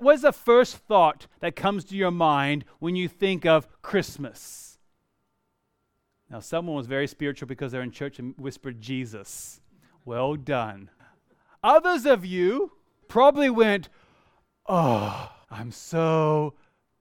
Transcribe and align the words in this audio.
What's 0.00 0.22
the 0.22 0.32
first 0.32 0.76
thought 0.76 1.26
that 1.40 1.56
comes 1.56 1.84
to 1.86 1.96
your 1.96 2.10
mind 2.10 2.64
when 2.78 2.94
you 2.94 3.08
think 3.08 3.44
of 3.44 3.66
Christmas? 3.82 4.78
Now, 6.30 6.40
someone 6.40 6.76
was 6.76 6.86
very 6.86 7.06
spiritual 7.06 7.48
because 7.48 7.72
they're 7.72 7.82
in 7.82 7.90
church 7.90 8.18
and 8.18 8.34
whispered 8.38 8.80
Jesus. 8.80 9.60
Well 10.04 10.36
done. 10.36 10.90
Others 11.64 12.06
of 12.06 12.24
you 12.24 12.72
probably 13.08 13.50
went, 13.50 13.88
Oh, 14.66 15.32
I'm 15.50 15.72
so 15.72 16.54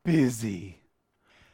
busy. 0.03 0.81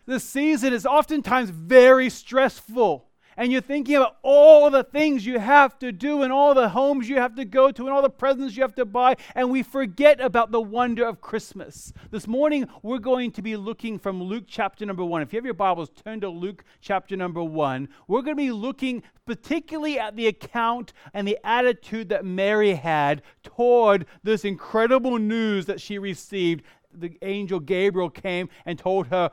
The 0.05 0.19
season 0.19 0.73
is 0.73 0.85
oftentimes 0.85 1.49
very 1.49 2.09
stressful 2.09 3.09
and 3.37 3.51
you're 3.51 3.61
thinking 3.61 3.95
about 3.95 4.17
all 4.21 4.69
the 4.69 4.83
things 4.83 5.25
you 5.25 5.39
have 5.39 5.77
to 5.79 5.91
do 5.91 6.23
and 6.23 6.31
all 6.31 6.53
the 6.53 6.69
homes 6.69 7.09
you 7.09 7.17
have 7.17 7.35
to 7.35 7.45
go 7.45 7.71
to 7.71 7.83
and 7.83 7.93
all 7.93 8.01
the 8.01 8.09
presents 8.09 8.55
you 8.55 8.61
have 8.61 8.75
to 8.75 8.85
buy, 8.85 9.15
and 9.35 9.49
we 9.49 9.63
forget 9.63 10.19
about 10.19 10.51
the 10.51 10.61
wonder 10.61 11.05
of 11.05 11.21
Christmas. 11.21 11.93
This 12.11 12.27
morning, 12.27 12.67
we're 12.81 12.99
going 12.99 13.31
to 13.31 13.41
be 13.41 13.55
looking 13.55 13.99
from 13.99 14.21
Luke 14.21 14.45
chapter 14.47 14.85
number 14.85 15.03
one. 15.03 15.21
If 15.21 15.33
you 15.33 15.37
have 15.37 15.45
your 15.45 15.53
Bibles, 15.53 15.89
turn 15.89 16.21
to 16.21 16.29
Luke 16.29 16.63
chapter 16.81 17.15
number 17.15 17.43
one. 17.43 17.89
We're 18.07 18.21
going 18.21 18.35
to 18.37 18.43
be 18.43 18.51
looking 18.51 19.03
particularly 19.25 19.99
at 19.99 20.15
the 20.15 20.27
account 20.27 20.93
and 21.13 21.27
the 21.27 21.37
attitude 21.43 22.09
that 22.09 22.25
Mary 22.25 22.73
had 22.73 23.21
toward 23.41 24.05
this 24.23 24.43
incredible 24.45 25.17
news 25.17 25.65
that 25.65 25.79
she 25.79 25.97
received. 25.97 26.63
The 26.93 27.17
angel 27.21 27.59
Gabriel 27.59 28.09
came 28.09 28.49
and 28.65 28.77
told 28.77 29.07
her, 29.07 29.31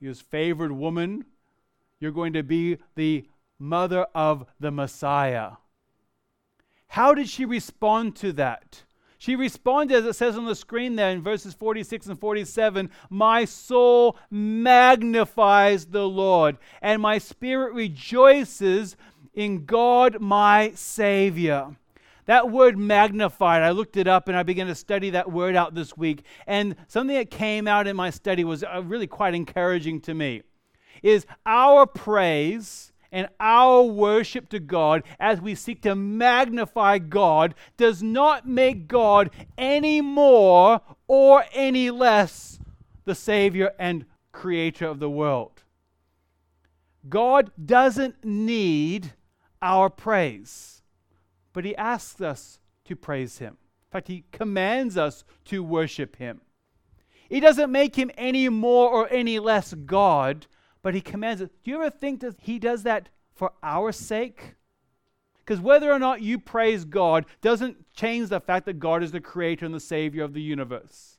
"His 0.00 0.20
favored 0.20 0.72
woman 0.72 1.24
you're 2.00 2.12
going 2.12 2.32
to 2.32 2.42
be 2.42 2.78
the 2.94 3.28
mother 3.58 4.06
of 4.14 4.44
the 4.60 4.70
Messiah. 4.70 5.52
How 6.88 7.14
did 7.14 7.28
she 7.28 7.44
respond 7.44 8.16
to 8.16 8.32
that? 8.34 8.84
She 9.18 9.36
responded, 9.36 9.96
as 9.96 10.04
it 10.04 10.12
says 10.16 10.36
on 10.36 10.44
the 10.44 10.54
screen 10.54 10.96
there 10.96 11.10
in 11.10 11.22
verses 11.22 11.54
46 11.54 12.08
and 12.08 12.20
47 12.20 12.90
My 13.08 13.46
soul 13.46 14.18
magnifies 14.30 15.86
the 15.86 16.06
Lord, 16.06 16.58
and 16.82 17.00
my 17.00 17.18
spirit 17.18 17.72
rejoices 17.72 18.96
in 19.32 19.64
God 19.64 20.20
my 20.20 20.72
Savior. 20.74 21.76
That 22.26 22.50
word 22.50 22.78
magnified, 22.78 23.62
I 23.62 23.70
looked 23.70 23.96
it 23.96 24.06
up 24.06 24.28
and 24.28 24.36
I 24.36 24.42
began 24.42 24.66
to 24.66 24.74
study 24.74 25.10
that 25.10 25.30
word 25.30 25.56
out 25.56 25.74
this 25.74 25.96
week. 25.96 26.24
And 26.46 26.76
something 26.88 27.16
that 27.16 27.30
came 27.30 27.66
out 27.66 27.86
in 27.86 27.96
my 27.96 28.10
study 28.10 28.44
was 28.44 28.62
uh, 28.64 28.82
really 28.82 29.06
quite 29.06 29.34
encouraging 29.34 30.00
to 30.02 30.14
me 30.14 30.42
is 31.04 31.26
our 31.46 31.86
praise 31.86 32.92
and 33.12 33.28
our 33.38 33.82
worship 33.82 34.48
to 34.48 34.58
God 34.58 35.04
as 35.20 35.40
we 35.40 35.54
seek 35.54 35.82
to 35.82 35.94
magnify 35.94 36.98
God 36.98 37.54
does 37.76 38.02
not 38.02 38.48
make 38.48 38.88
God 38.88 39.30
any 39.56 40.00
more 40.00 40.80
or 41.06 41.44
any 41.52 41.90
less 41.90 42.58
the 43.04 43.14
Savior 43.14 43.72
and 43.78 44.06
Creator 44.32 44.86
of 44.86 44.98
the 44.98 45.10
world. 45.10 45.62
God 47.08 47.52
doesn't 47.64 48.24
need 48.24 49.12
our 49.62 49.90
praise, 49.90 50.82
but 51.52 51.64
He 51.64 51.76
asks 51.76 52.20
us 52.20 52.58
to 52.86 52.96
praise 52.96 53.38
Him. 53.38 53.58
In 53.58 53.92
fact, 53.92 54.08
He 54.08 54.24
commands 54.32 54.96
us 54.96 55.24
to 55.46 55.62
worship 55.62 56.16
Him. 56.16 56.40
He 57.28 57.40
doesn't 57.40 57.70
make 57.70 57.94
Him 57.94 58.10
any 58.16 58.48
more 58.48 58.90
or 58.90 59.08
any 59.12 59.38
less 59.38 59.74
God, 59.74 60.46
but 60.84 60.94
he 60.94 61.00
commands 61.00 61.40
it. 61.40 61.50
Do 61.64 61.70
you 61.70 61.76
ever 61.78 61.88
think 61.88 62.20
that 62.20 62.36
he 62.38 62.58
does 62.58 62.82
that 62.82 63.08
for 63.34 63.52
our 63.62 63.90
sake? 63.90 64.54
Because 65.38 65.58
whether 65.58 65.90
or 65.90 65.98
not 65.98 66.20
you 66.20 66.38
praise 66.38 66.84
God 66.84 67.24
doesn't 67.40 67.92
change 67.94 68.28
the 68.28 68.38
fact 68.38 68.66
that 68.66 68.78
God 68.78 69.02
is 69.02 69.10
the 69.10 69.20
creator 69.20 69.64
and 69.64 69.74
the 69.74 69.80
savior 69.80 70.22
of 70.22 70.34
the 70.34 70.42
universe. 70.42 71.16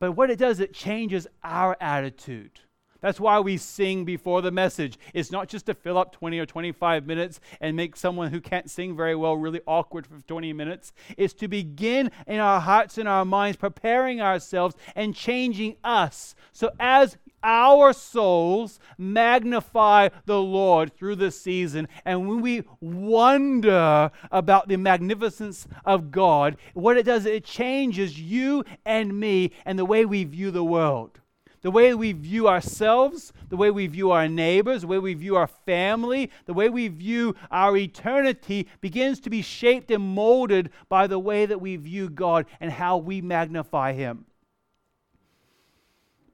But 0.00 0.12
what 0.12 0.30
it 0.30 0.38
does, 0.38 0.60
it 0.60 0.72
changes 0.72 1.26
our 1.44 1.76
attitude. 1.78 2.60
That's 3.02 3.20
why 3.20 3.38
we 3.38 3.58
sing 3.58 4.06
before 4.06 4.40
the 4.40 4.50
message. 4.50 4.98
It's 5.12 5.30
not 5.30 5.48
just 5.48 5.66
to 5.66 5.74
fill 5.74 5.98
up 5.98 6.12
20 6.12 6.38
or 6.38 6.46
25 6.46 7.06
minutes 7.06 7.40
and 7.60 7.76
make 7.76 7.96
someone 7.96 8.30
who 8.30 8.40
can't 8.40 8.70
sing 8.70 8.96
very 8.96 9.14
well 9.14 9.36
really 9.36 9.60
awkward 9.66 10.06
for 10.06 10.20
20 10.22 10.54
minutes. 10.54 10.94
It's 11.18 11.34
to 11.34 11.48
begin 11.48 12.10
in 12.26 12.40
our 12.40 12.60
hearts 12.60 12.96
and 12.96 13.08
our 13.08 13.26
minds, 13.26 13.58
preparing 13.58 14.22
ourselves 14.22 14.74
and 14.96 15.14
changing 15.14 15.76
us. 15.84 16.34
So 16.52 16.70
as 16.80 17.18
our 17.42 17.92
souls 17.92 18.78
magnify 18.96 20.08
the 20.26 20.40
Lord 20.40 20.96
through 20.96 21.16
this 21.16 21.40
season. 21.40 21.88
And 22.04 22.28
when 22.28 22.40
we 22.40 22.64
wonder 22.80 24.10
about 24.30 24.68
the 24.68 24.76
magnificence 24.76 25.66
of 25.84 26.10
God, 26.10 26.56
what 26.74 26.96
it 26.96 27.04
does, 27.04 27.26
it 27.26 27.44
changes 27.44 28.20
you 28.20 28.64
and 28.84 29.18
me 29.18 29.52
and 29.64 29.78
the 29.78 29.84
way 29.84 30.04
we 30.04 30.24
view 30.24 30.50
the 30.50 30.64
world. 30.64 31.20
The 31.60 31.70
way 31.72 31.92
we 31.92 32.12
view 32.12 32.46
ourselves, 32.46 33.32
the 33.48 33.56
way 33.56 33.70
we 33.72 33.88
view 33.88 34.12
our 34.12 34.28
neighbors, 34.28 34.82
the 34.82 34.86
way 34.86 34.98
we 34.98 35.14
view 35.14 35.34
our 35.34 35.48
family, 35.48 36.30
the 36.46 36.54
way 36.54 36.68
we 36.68 36.86
view 36.86 37.34
our 37.50 37.76
eternity 37.76 38.68
begins 38.80 39.18
to 39.20 39.30
be 39.30 39.42
shaped 39.42 39.90
and 39.90 40.02
molded 40.02 40.70
by 40.88 41.08
the 41.08 41.18
way 41.18 41.46
that 41.46 41.60
we 41.60 41.74
view 41.74 42.08
God 42.08 42.46
and 42.60 42.70
how 42.70 42.96
we 42.96 43.20
magnify 43.20 43.92
Him. 43.92 44.26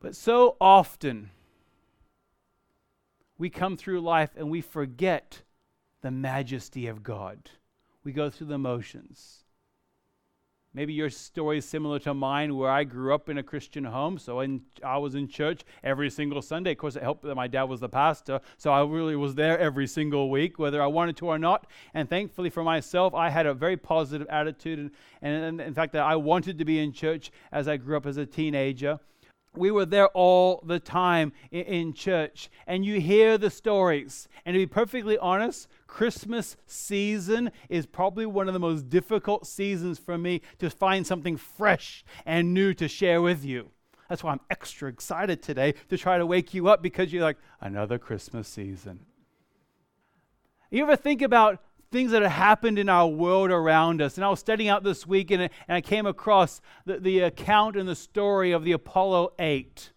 But 0.05 0.15
so 0.15 0.59
often, 0.61 1.31
we 3.39 3.49
come 3.49 3.79
through 3.79 4.03
life 4.03 4.33
and 4.37 4.51
we 4.51 4.61
forget 4.61 5.41
the 6.03 6.11
majesty 6.11 6.89
of 6.89 7.03
God. 7.03 7.49
We 8.05 8.13
go 8.13 8.29
through 8.29 8.49
the 8.49 8.59
motions. 8.59 9.45
Maybe 10.75 10.93
your 10.93 11.09
story 11.09 11.57
is 11.57 11.65
similar 11.65 11.99
to 12.01 12.13
mine, 12.13 12.55
where 12.55 12.71
I 12.71 12.85
grew 12.85 13.15
up 13.15 13.31
in 13.31 13.39
a 13.39 13.43
Christian 13.43 13.85
home. 13.85 14.19
So 14.19 14.41
in, 14.41 14.61
I 14.85 14.99
was 14.99 15.15
in 15.15 15.27
church 15.27 15.63
every 15.83 16.11
single 16.11 16.43
Sunday. 16.43 16.73
Of 16.73 16.79
course, 16.79 16.97
it 16.97 17.03
helped 17.03 17.23
that 17.23 17.35
my 17.35 17.47
dad 17.47 17.63
was 17.63 17.81
the 17.81 17.89
pastor. 17.89 18.41
So 18.59 18.73
I 18.73 18.85
really 18.85 19.17
was 19.17 19.35
there 19.35 19.59
every 19.59 19.87
single 19.87 20.29
week, 20.29 20.59
whether 20.59 20.83
I 20.83 20.87
wanted 20.87 21.17
to 21.19 21.29
or 21.29 21.39
not. 21.39 21.67
And 21.95 22.11
thankfully 22.11 22.51
for 22.51 22.63
myself, 22.63 23.15
I 23.15 23.31
had 23.31 23.47
a 23.47 23.55
very 23.55 23.79
positive 23.79 24.27
attitude. 24.29 24.81
And, 24.81 24.91
and, 25.23 25.45
and 25.45 25.61
in 25.63 25.73
fact, 25.73 25.95
that 25.95 26.03
I 26.03 26.17
wanted 26.17 26.59
to 26.59 26.67
be 26.67 26.79
in 26.79 26.93
church 26.93 27.31
as 27.51 27.69
I 27.69 27.79
grew 27.79 27.97
up 27.97 28.05
as 28.05 28.19
a 28.19 28.27
teenager 28.27 29.01
we 29.57 29.71
were 29.71 29.87
there 29.87 30.09
all 30.09 30.63
the 30.65 30.81
time 30.81 31.33
in, 31.51 31.93
church 31.95 32.51
and 32.67 32.85
you 32.85 33.01
hear 33.01 33.39
the 33.39 33.51
stories. 33.51 34.29
And 34.45 34.55
to 34.55 34.59
be 34.59 34.67
perfectly 34.67 35.19
honest 35.19 35.69
christmas 35.87 36.57
season 36.67 37.53
is 37.69 37.87
probably 37.87 38.27
one 38.27 38.49
of 38.49 38.55
the 38.55 38.61
most 38.61 38.89
difficult 38.89 39.47
seasons 39.47 39.99
for 39.99 40.19
me 40.19 40.41
to 40.59 40.69
find 40.69 41.07
something 41.07 41.37
fresh 41.37 42.05
and 42.27 42.53
new 42.53 42.75
to 42.75 42.89
share 42.89 43.23
with 43.23 43.45
you. 43.45 43.71
That's 44.09 44.25
why 44.25 44.33
i'm 44.33 44.41
extra 44.51 44.89
excited 44.89 45.43
today 45.43 45.75
to 45.89 45.97
try 45.97 46.19
to 46.19 46.27
wake 46.27 46.53
you 46.53 46.69
up 46.69 46.83
because 46.83 47.13
you're 47.13 47.23
like 47.23 47.39
another 47.61 47.99
christmas 47.99 48.49
season. 48.49 49.01
You 50.71 50.83
ever 50.83 50.97
think 50.97 51.23
about 51.23 51.63
things 51.95 52.11
that 52.11 52.23
have 52.23 52.33
happened 52.33 52.77
in 52.77 52.89
our 52.89 53.07
world 53.07 53.53
around 53.53 54.03
us. 54.03 54.19
And 54.19 54.25
I 54.25 54.29
was 54.29 54.41
studying 54.41 54.69
out 54.69 54.83
this 54.83 55.07
week 55.07 55.31
and, 55.31 55.43
and 55.43 55.51
I 55.69 55.81
came 55.81 56.07
across 56.07 56.61
the, 56.85 56.99
the 56.99 57.21
account 57.21 57.77
and 57.77 57.89
the 57.89 57.95
story 57.95 58.51
of 58.51 58.65
the 58.65 58.73
Apollo 58.73 59.35
8. 59.39 59.93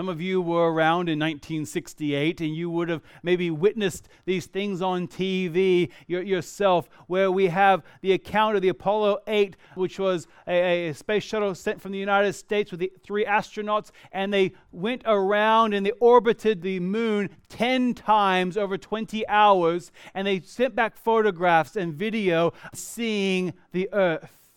Some 0.00 0.08
of 0.08 0.22
you 0.22 0.40
were 0.40 0.72
around 0.72 1.10
in 1.10 1.18
1968 1.18 2.40
and 2.40 2.56
you 2.56 2.70
would 2.70 2.88
have 2.88 3.02
maybe 3.22 3.50
witnessed 3.50 4.08
these 4.24 4.46
things 4.46 4.80
on 4.80 5.06
TV 5.06 5.90
yourself, 6.06 6.88
where 7.06 7.30
we 7.30 7.48
have 7.48 7.82
the 8.00 8.12
account 8.12 8.56
of 8.56 8.62
the 8.62 8.70
Apollo 8.70 9.18
8, 9.26 9.56
which 9.74 9.98
was 9.98 10.26
a, 10.48 10.88
a, 10.88 10.94
space 10.94 11.22
shuttle 11.22 11.54
sent 11.54 11.82
from 11.82 11.92
the 11.92 11.98
United 11.98 12.32
States 12.32 12.70
with 12.70 12.80
the 12.80 12.90
three 13.04 13.26
astronauts, 13.26 13.90
and 14.10 14.32
they 14.32 14.52
went 14.72 15.02
around 15.04 15.74
and 15.74 15.84
they 15.84 15.92
orbited 16.00 16.62
the 16.62 16.80
moon 16.80 17.28
10 17.50 17.92
times 17.92 18.56
over 18.56 18.78
20 18.78 19.28
hours, 19.28 19.92
and 20.14 20.26
they 20.26 20.40
sent 20.40 20.74
back 20.74 20.96
photographs 20.96 21.76
and 21.76 21.92
video 21.92 22.54
seeing 22.72 23.52
the 23.72 23.86
Earth. 23.92 24.48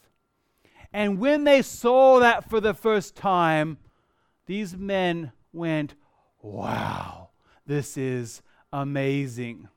And 0.93 1.19
when 1.19 1.43
they 1.43 1.61
saw 1.61 2.19
that 2.19 2.49
for 2.49 2.61
the 2.61 2.73
first 2.73 3.17
time, 3.17 3.78
these 4.45 4.75
men 4.75 5.31
went, 5.51 5.95
Wow, 6.41 7.29
this 7.66 7.97
is 7.97 8.41
amazing. 8.72 9.69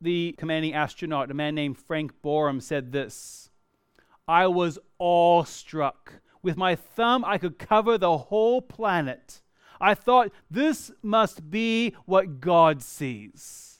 The 0.00 0.34
commanding 0.38 0.74
astronaut, 0.74 1.30
a 1.30 1.34
man 1.34 1.54
named 1.54 1.78
Frank 1.78 2.12
Borman, 2.22 2.62
said 2.62 2.92
this 2.92 3.50
I 4.28 4.46
was 4.46 4.78
awestruck. 4.98 6.20
With 6.42 6.56
my 6.56 6.76
thumb, 6.76 7.24
I 7.24 7.38
could 7.38 7.58
cover 7.58 7.98
the 7.98 8.16
whole 8.16 8.62
planet. 8.62 9.42
I 9.80 9.94
thought, 9.94 10.30
this 10.50 10.92
must 11.02 11.50
be 11.50 11.94
what 12.06 12.40
God 12.40 12.82
sees. 12.82 13.75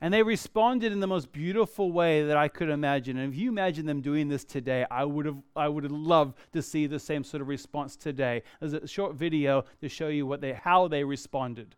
And 0.00 0.14
they 0.14 0.22
responded 0.22 0.92
in 0.92 1.00
the 1.00 1.08
most 1.08 1.32
beautiful 1.32 1.90
way 1.90 2.24
that 2.24 2.36
I 2.36 2.46
could 2.46 2.68
imagine. 2.68 3.18
And 3.18 3.32
if 3.32 3.38
you 3.38 3.48
imagine 3.48 3.86
them 3.86 4.00
doing 4.00 4.28
this 4.28 4.44
today, 4.44 4.86
I 4.90 5.04
would 5.04 5.26
have 5.26 5.38
I 5.56 5.68
would 5.68 5.82
have 5.82 5.92
loved 5.92 6.38
to 6.52 6.62
see 6.62 6.86
the 6.86 7.00
same 7.00 7.24
sort 7.24 7.40
of 7.40 7.48
response 7.48 7.96
today. 7.96 8.42
There's 8.60 8.74
a 8.74 8.86
short 8.86 9.14
video 9.14 9.64
to 9.80 9.88
show 9.88 10.08
you 10.08 10.24
what 10.26 10.40
they 10.40 10.52
how 10.52 10.86
they 10.86 11.02
responded. 11.02 11.74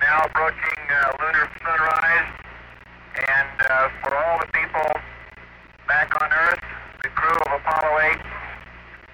Now 0.00 0.24
approaching 0.24 0.84
uh, 0.88 1.12
lunar 1.20 1.50
sunrise, 1.62 2.32
and 3.16 3.60
uh, 3.70 3.88
for 4.02 4.14
all 4.14 4.38
the 4.38 4.46
people 4.46 4.88
back 5.88 6.12
on 6.22 6.30
Earth, 6.32 6.60
the 7.02 7.08
crew 7.10 7.36
of 7.36 7.60
Apollo 7.60 8.00
8 8.00 8.20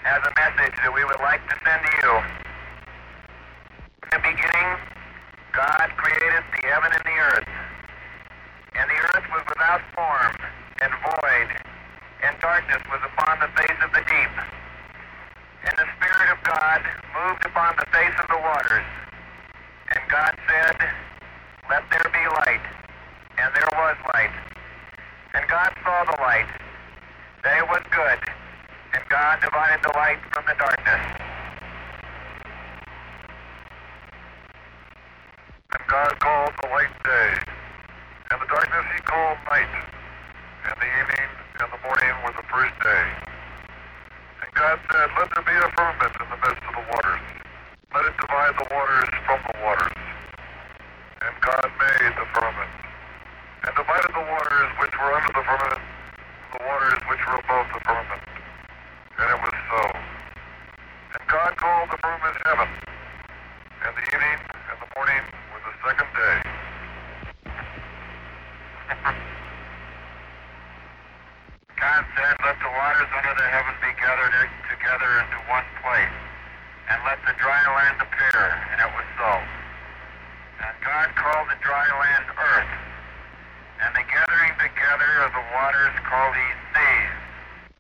has 0.03 0.23
a 0.27 0.33
message 0.37 0.75
that 0.83 0.93
we 0.95 1.05
would 1.05 1.21
like 1.21 1.43
to 1.49 1.57
send 1.65 1.83
to 1.87 1.93
you. 2.03 2.13
In 4.03 4.09
the 4.11 4.19
beginning, 4.19 4.92
God 5.53 5.93
created 6.01 6.45
the 6.49 6.67
heaven 6.67 6.91
and 6.97 7.05
the 7.05 7.19
earth. 7.29 7.49
And 8.73 8.89
the 8.89 9.01
earth 9.13 9.27
was 9.29 9.45
without 9.49 9.85
form 9.93 10.33
and 10.81 10.91
void, 11.05 11.49
and 12.25 12.33
darkness 12.41 12.81
was 12.89 13.01
upon 13.05 13.37
the 13.41 13.53
face 13.61 13.79
of 13.85 13.93
the 13.93 14.01
deep. 14.01 14.35
And 15.69 15.75
the 15.77 15.89
Spirit 16.01 16.29
of 16.33 16.41
God 16.43 16.81
moved 17.13 17.45
upon 17.45 17.77
the 17.77 17.87
face 17.93 18.17
of 18.17 18.29
the 18.33 18.41
waters. 18.41 18.89
And 19.93 20.01
God 20.09 20.33
said, 20.49 20.77
Let 21.69 21.85
there 21.93 22.09
be 22.09 22.25
light. 22.49 22.65
And 23.37 23.53
there 23.55 23.73
was 23.77 23.97
light. 24.15 24.35
And 25.35 25.49
God 25.49 25.71
saw 25.85 26.05
the 26.05 26.17
light, 26.21 26.49
that 27.45 27.59
it 27.59 27.69
was 27.69 27.83
good. 27.93 28.21
And 28.95 29.05
God 29.09 29.41
divided 29.41 29.85
the 29.85 29.93
light 29.97 30.19
from 30.33 30.45
the 30.49 30.55
darkness. 30.57 31.22
God 35.93 36.19
called 36.25 36.57
the 36.65 36.69
light 36.73 36.97
day, 37.05 37.31
and 38.33 38.41
the 38.41 38.49
darkness 38.49 38.87
he 38.97 39.01
called 39.05 39.37
night, 39.45 39.69
and 40.65 40.75
the 40.81 40.89
evening 40.89 41.29
and 41.61 41.69
the 41.69 41.81
morning 41.85 42.13
were 42.25 42.33
the 42.33 42.49
first 42.49 42.73
day. 42.81 43.05
And 44.41 44.49
God 44.57 44.81
said, 44.89 45.13
Let 45.21 45.29
there 45.37 45.45
be 45.45 45.53
a 45.53 45.69
firmament 45.77 46.17
in 46.17 46.27
the 46.33 46.41
midst 46.49 46.65
of 46.65 46.73
the 46.81 46.87
waters. 46.97 47.25
Let 47.93 48.09
it 48.09 48.17
divide 48.25 48.57
the 48.57 48.69
waters 48.73 49.11
from 49.29 49.41
the 49.53 49.57
waters. 49.61 50.01
And 51.29 51.33
God 51.45 51.69
made 51.77 52.13
the 52.17 52.27
firmament, 52.41 52.73
and 53.69 53.73
divided 53.77 54.13
the 54.17 54.27
waters 54.33 54.69
which 54.81 54.97
were 54.97 55.13
under 55.13 55.33
the 55.37 55.45
firmament, 55.45 55.85
from 56.41 56.57
the 56.57 56.63
waters 56.73 57.01
which 57.05 57.21
were 57.21 57.37
above 57.37 57.69
the 57.69 57.81
firmament. 57.85 58.23
And 59.21 59.29
it 59.29 59.41
was 59.45 59.57
so. 59.69 59.83
And 59.93 61.23
God 61.29 61.53
called 61.61 61.93
the 61.93 62.01
firmament 62.01 62.37
heaven, 62.49 62.71
and 63.85 63.93
the 63.93 64.05
evening 64.09 64.41
and 64.73 64.79
the 64.81 64.89
morning 64.97 65.25
were 65.53 65.61
the 65.69 65.75
second 65.85 66.11
day. 66.17 66.39
God 71.77 72.01
said, 72.17 72.35
Let 72.45 72.57
the 72.61 72.73
waters 72.73 73.11
under 73.13 73.35
the 73.37 73.49
heaven 73.49 73.75
be 73.81 73.93
gathered 73.97 74.35
together 74.69 75.11
into 75.25 75.39
one 75.49 75.67
place, 75.81 76.17
and 76.93 76.99
let 77.09 77.19
the 77.25 77.35
dry 77.41 77.63
land 77.73 77.97
appear. 78.01 78.43
And 78.73 78.79
it 78.81 78.91
was 78.93 79.09
so. 79.17 79.33
And 80.63 80.75
God 80.85 81.09
called 81.17 81.49
the 81.49 81.59
dry 81.65 81.89
land 81.89 82.27
earth, 82.37 82.73
and 83.83 83.91
the 83.97 84.05
gathering 84.05 84.55
together 84.61 85.11
of 85.25 85.31
the 85.33 85.45
waters 85.57 85.95
called 86.05 86.35
he 86.37 86.49
seas. 86.77 87.15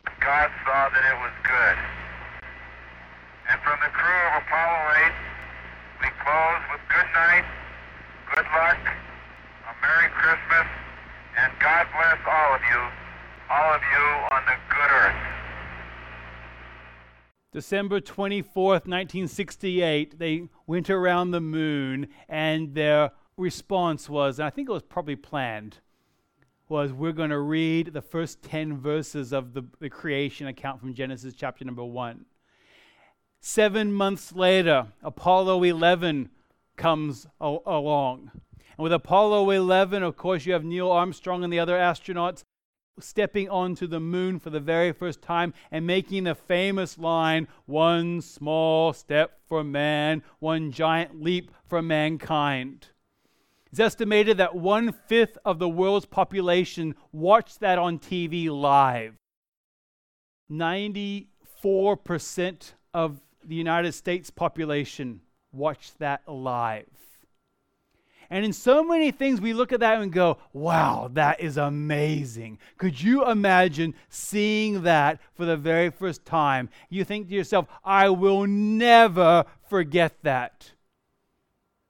And 0.08 0.16
God 0.20 0.48
saw 0.64 0.88
that 0.88 1.04
it 1.04 1.18
was 1.20 1.34
good. 1.44 1.78
And 3.52 3.60
from 3.60 3.78
the 3.84 3.92
crew 3.92 4.22
of 4.32 4.42
Apollo 4.42 4.80
8, 5.12 5.12
we 6.02 6.08
close 6.24 6.62
with 6.72 6.82
good 6.88 7.10
night, 7.12 7.46
good 8.34 8.48
luck, 8.48 8.80
a 8.80 9.72
Merry 9.82 10.08
Christmas, 10.16 10.68
and 11.36 11.52
God 11.60 11.84
bless 11.92 12.18
all 12.26 12.54
of 12.56 12.62
you, 12.64 12.82
all 13.52 13.74
of 13.74 13.82
you 13.82 14.04
on 14.30 14.42
the 14.46 14.56
good 14.70 14.90
earth. 14.90 15.32
December 17.52 18.00
24th, 18.00 18.86
1968, 18.88 20.18
they 20.18 20.48
went 20.66 20.88
around 20.88 21.32
the 21.32 21.40
moon, 21.40 22.08
and 22.30 22.74
their 22.74 23.10
response 23.36 24.08
was, 24.08 24.38
and 24.38 24.46
I 24.46 24.50
think 24.50 24.70
it 24.70 24.72
was 24.72 24.82
probably 24.82 25.16
planned, 25.16 25.80
was 26.70 26.94
we're 26.94 27.12
going 27.12 27.28
to 27.28 27.40
read 27.40 27.92
the 27.92 28.00
first 28.00 28.42
10 28.42 28.78
verses 28.78 29.34
of 29.34 29.52
the, 29.52 29.64
the 29.80 29.90
creation 29.90 30.46
account 30.46 30.80
from 30.80 30.94
Genesis 30.94 31.34
chapter 31.36 31.62
number 31.66 31.84
1. 31.84 32.24
Seven 33.40 33.92
months 33.92 34.32
later, 34.32 34.86
Apollo 35.02 35.62
11 35.62 36.30
comes 36.76 37.26
along. 37.38 38.30
And 38.32 38.78
with 38.78 38.94
Apollo 38.94 39.50
11, 39.50 40.02
of 40.02 40.16
course, 40.16 40.46
you 40.46 40.54
have 40.54 40.64
Neil 40.64 40.90
Armstrong 40.90 41.44
and 41.44 41.52
the 41.52 41.58
other 41.58 41.76
astronauts 41.76 42.44
stepping 43.00 43.48
onto 43.48 43.86
the 43.86 44.00
moon 44.00 44.38
for 44.38 44.50
the 44.50 44.60
very 44.60 44.92
first 44.92 45.22
time 45.22 45.54
and 45.70 45.86
making 45.86 46.24
the 46.24 46.34
famous 46.34 46.98
line 46.98 47.48
one 47.66 48.20
small 48.20 48.92
step 48.92 49.38
for 49.46 49.64
man, 49.64 50.22
one 50.38 50.72
giant 50.72 51.22
leap 51.22 51.50
for 51.64 51.80
mankind. 51.82 52.88
It's 53.70 53.80
estimated 53.80 54.36
that 54.36 54.54
one 54.54 54.92
fifth 54.92 55.38
of 55.44 55.58
the 55.58 55.68
world's 55.68 56.04
population 56.04 56.94
watched 57.10 57.60
that 57.60 57.78
on 57.78 57.98
TV 57.98 58.50
live. 58.50 59.14
94% 60.50 62.72
of 62.92 63.22
the 63.42 63.54
United 63.54 63.92
States 63.92 64.28
population 64.28 65.22
watched 65.52 65.98
that 66.00 66.28
live. 66.28 66.84
And 68.32 68.46
in 68.46 68.54
so 68.54 68.82
many 68.82 69.10
things, 69.10 69.42
we 69.42 69.52
look 69.52 69.72
at 69.72 69.80
that 69.80 70.00
and 70.00 70.10
go, 70.10 70.38
wow, 70.54 71.10
that 71.12 71.40
is 71.40 71.58
amazing. 71.58 72.58
Could 72.78 72.98
you 72.98 73.28
imagine 73.30 73.94
seeing 74.08 74.84
that 74.84 75.20
for 75.34 75.44
the 75.44 75.58
very 75.58 75.90
first 75.90 76.24
time? 76.24 76.70
You 76.88 77.04
think 77.04 77.28
to 77.28 77.34
yourself, 77.34 77.66
I 77.84 78.08
will 78.08 78.46
never 78.46 79.44
forget 79.68 80.14
that. 80.22 80.72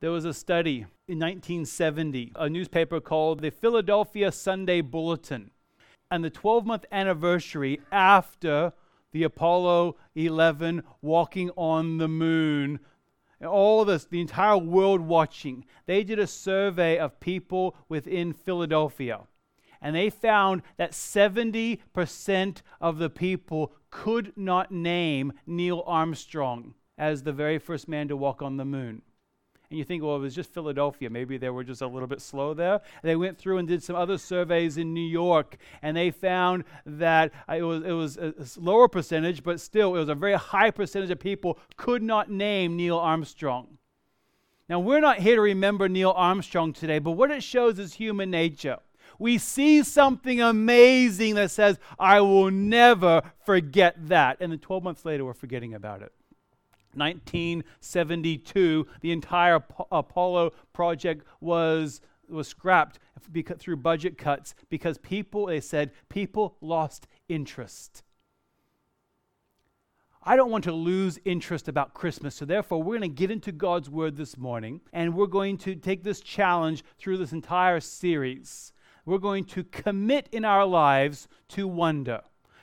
There 0.01 0.11
was 0.11 0.25
a 0.25 0.35
study 0.35 0.79
in 1.07 1.21
1970, 1.21 2.33
a 2.35 2.51
newspaper 2.51 2.99
called 2.99 3.41
the 3.41 3.51
Philadelphia 3.51 4.33
Sunday 4.33 4.81
Bulletin. 4.81 5.53
And 6.11 6.25
the 6.25 6.31
12 6.31 6.67
month 6.67 6.87
anniversary 6.91 7.81
after 7.93 8.73
the 9.13 9.23
Apollo 9.23 9.95
11 10.17 10.83
walking 11.03 11.51
on 11.51 11.99
the 11.99 12.09
moon 12.09 12.81
and 13.43 13.51
all 13.51 13.85
this, 13.85 14.05
the 14.05 14.21
entire 14.21 14.57
world 14.57 15.01
watching, 15.01 15.65
they 15.87 16.05
did 16.05 16.21
a 16.21 16.29
survey 16.29 16.97
of 16.97 17.19
people 17.19 17.75
within 17.89 18.33
Philadelphia. 18.33 19.23
And 19.81 19.97
they 19.97 20.11
found 20.11 20.63
that 20.77 20.93
70% 20.93 22.63
of 22.81 22.99
the 22.99 23.11
people 23.11 23.73
could 23.91 24.33
not 24.37 24.71
name 24.71 25.33
Neil 25.45 25.83
Armstrong 25.89 26.75
as 26.97 27.25
the 27.25 27.33
very 27.33 27.59
first 27.59 27.89
man 27.89 28.07
to 28.07 28.17
walk 28.17 28.43
on 28.43 28.59
the 28.59 28.65
moon. 28.65 29.03
And 29.73 29.79
you 29.79 29.87
think, 29.87 30.03
well, 30.03 30.17
it 30.17 30.19
was 30.19 30.35
just 30.35 30.53
Philadelphia. 30.53 31.09
Maybe 31.09 31.39
they 31.39 31.49
were 31.49 31.65
just 31.65 31.81
a 31.81 31.87
little 31.87 32.07
bit 32.07 32.21
slow 32.21 32.53
there. 32.53 32.83
They 33.03 33.17
went 33.17 33.39
through 33.39 33.57
and 33.57 33.67
did 33.67 33.83
some 33.83 33.97
other 33.97 34.19
surveys 34.19 34.77
in 34.77 34.93
New 34.93 35.01
York, 35.01 35.57
and 35.81 35.97
they 35.97 36.11
found 36.11 36.65
that 36.85 37.33
uh, 37.49 37.55
it 37.55 37.63
was, 37.63 37.83
it 37.83 37.93
was 37.93 38.19
a 38.19 38.35
a 38.39 38.47
lower 38.61 38.87
percentage, 38.87 39.43
but 39.43 39.63
still, 39.63 39.95
it 39.97 39.99
was 39.99 40.11
a 40.11 40.15
very 40.15 40.35
high 40.35 40.71
percentage 40.71 41.11
of 41.11 41.19
people 41.19 41.59
could 41.79 42.03
not 42.03 42.31
name 42.31 42.77
Neil 42.77 42.99
Armstrong. 42.99 43.79
Now, 44.69 44.79
we're 44.79 45.01
not 45.01 45.21
here 45.21 45.37
to 45.37 45.41
remember 45.41 45.89
Neil 45.89 46.13
Armstrong 46.15 46.75
today, 46.75 46.99
but 46.99 47.13
what 47.13 47.31
it 47.31 47.43
shows 47.43 47.79
is 47.79 47.95
human 47.95 48.31
nature. 48.31 48.77
We 49.19 49.39
see 49.39 49.83
something 49.85 50.43
amazing 50.43 51.37
that 51.37 51.51
says, 51.51 51.79
I 51.99 52.21
will 52.21 52.51
never 52.51 53.23
forget 53.47 54.09
that. 54.09 54.37
And 54.41 54.53
then 54.53 54.59
12 54.59 54.83
months 54.83 55.07
later, 55.07 55.25
we're 55.25 55.33
forgetting 55.33 55.73
about 55.73 56.03
it. 56.03 56.13
1972, 56.95 58.87
the 59.01 59.13
entire 59.13 59.63
Apollo 59.91 60.53
project 60.73 61.27
was, 61.41 62.01
was 62.29 62.49
scrapped 62.49 62.99
through 63.59 63.77
budget 63.77 64.19
cuts 64.19 64.55
because 64.69 64.99
people, 64.99 65.47
they 65.47 65.61
said, 65.61 65.91
people 66.09 66.57
lost 66.61 67.07
interest. 67.29 68.03
I 70.25 70.37
don't 70.37 70.53
want 70.53 70.65
to 70.65 70.73
lose 70.73 71.19
interest 71.25 71.67
about 71.67 71.95
Christmas, 71.95 72.37
so 72.37 72.45
therefore, 72.45 72.81
we're 72.81 72.99
going 72.99 73.11
to 73.11 73.17
get 73.17 73.33
into 73.33 73.51
God's 73.51 73.91
Word 73.91 74.17
this 74.17 74.39
morning, 74.39 74.81
and 74.93 75.17
we're 75.17 75.27
going 75.27 75.59
to 75.59 75.75
take 75.75 76.05
this 76.05 76.21
challenge 76.21 76.85
through 76.97 77.17
this 77.17 77.33
entire 77.33 77.81
series. 77.81 78.73
We're 79.05 79.19
going 79.19 79.45
to 79.47 79.65
commit 79.65 80.29
in 80.31 80.45
our 80.45 80.65
lives 80.65 81.27
to 81.49 81.67
wonder. 81.67 82.21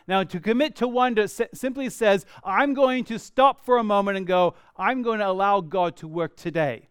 Now, 0.10 0.24
to 0.24 0.40
commit 0.40 0.76
to 0.78 0.88
wonder 0.88 1.28
simply 1.28 1.88
says, 1.92 2.26
I'm 2.44 2.74
going 2.74 3.04
to 3.06 3.20
stop 3.20 3.64
for 3.64 3.78
a 3.78 3.84
moment 3.84 4.18
and 4.18 4.26
go, 4.26 4.56
I'm 4.76 5.04
going 5.04 5.20
to 5.20 5.28
allow 5.28 5.62
God 5.62 5.96
to 5.98 6.08
work 6.08 6.36
today. 6.36 6.90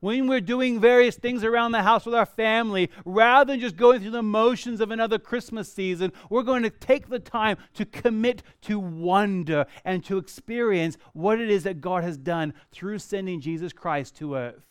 When 0.00 0.26
we're 0.26 0.42
doing 0.42 0.78
various 0.78 1.16
things 1.16 1.42
around 1.42 1.72
the 1.72 1.82
house 1.82 2.04
with 2.04 2.14
our 2.14 2.26
family, 2.26 2.90
rather 3.06 3.50
than 3.50 3.60
just 3.60 3.78
going 3.78 4.02
through 4.02 4.10
the 4.10 4.22
motions 4.22 4.82
of 4.82 4.90
another 4.90 5.18
Christmas 5.18 5.72
season, 5.72 6.12
we're 6.28 6.42
going 6.42 6.64
to 6.64 6.70
take 6.70 7.08
the 7.08 7.18
time 7.18 7.56
to 7.72 7.86
commit 7.86 8.42
to 8.60 8.78
wonder 8.78 9.64
and 9.82 10.04
to 10.04 10.18
experience 10.18 10.98
what 11.14 11.40
it 11.40 11.50
is 11.50 11.62
that 11.62 11.80
God 11.80 12.04
has 12.04 12.18
done 12.18 12.52
through 12.70 12.98
sending 12.98 13.40
Jesus 13.40 13.72
Christ 13.72 14.16
to 14.18 14.34
earth. 14.34 14.66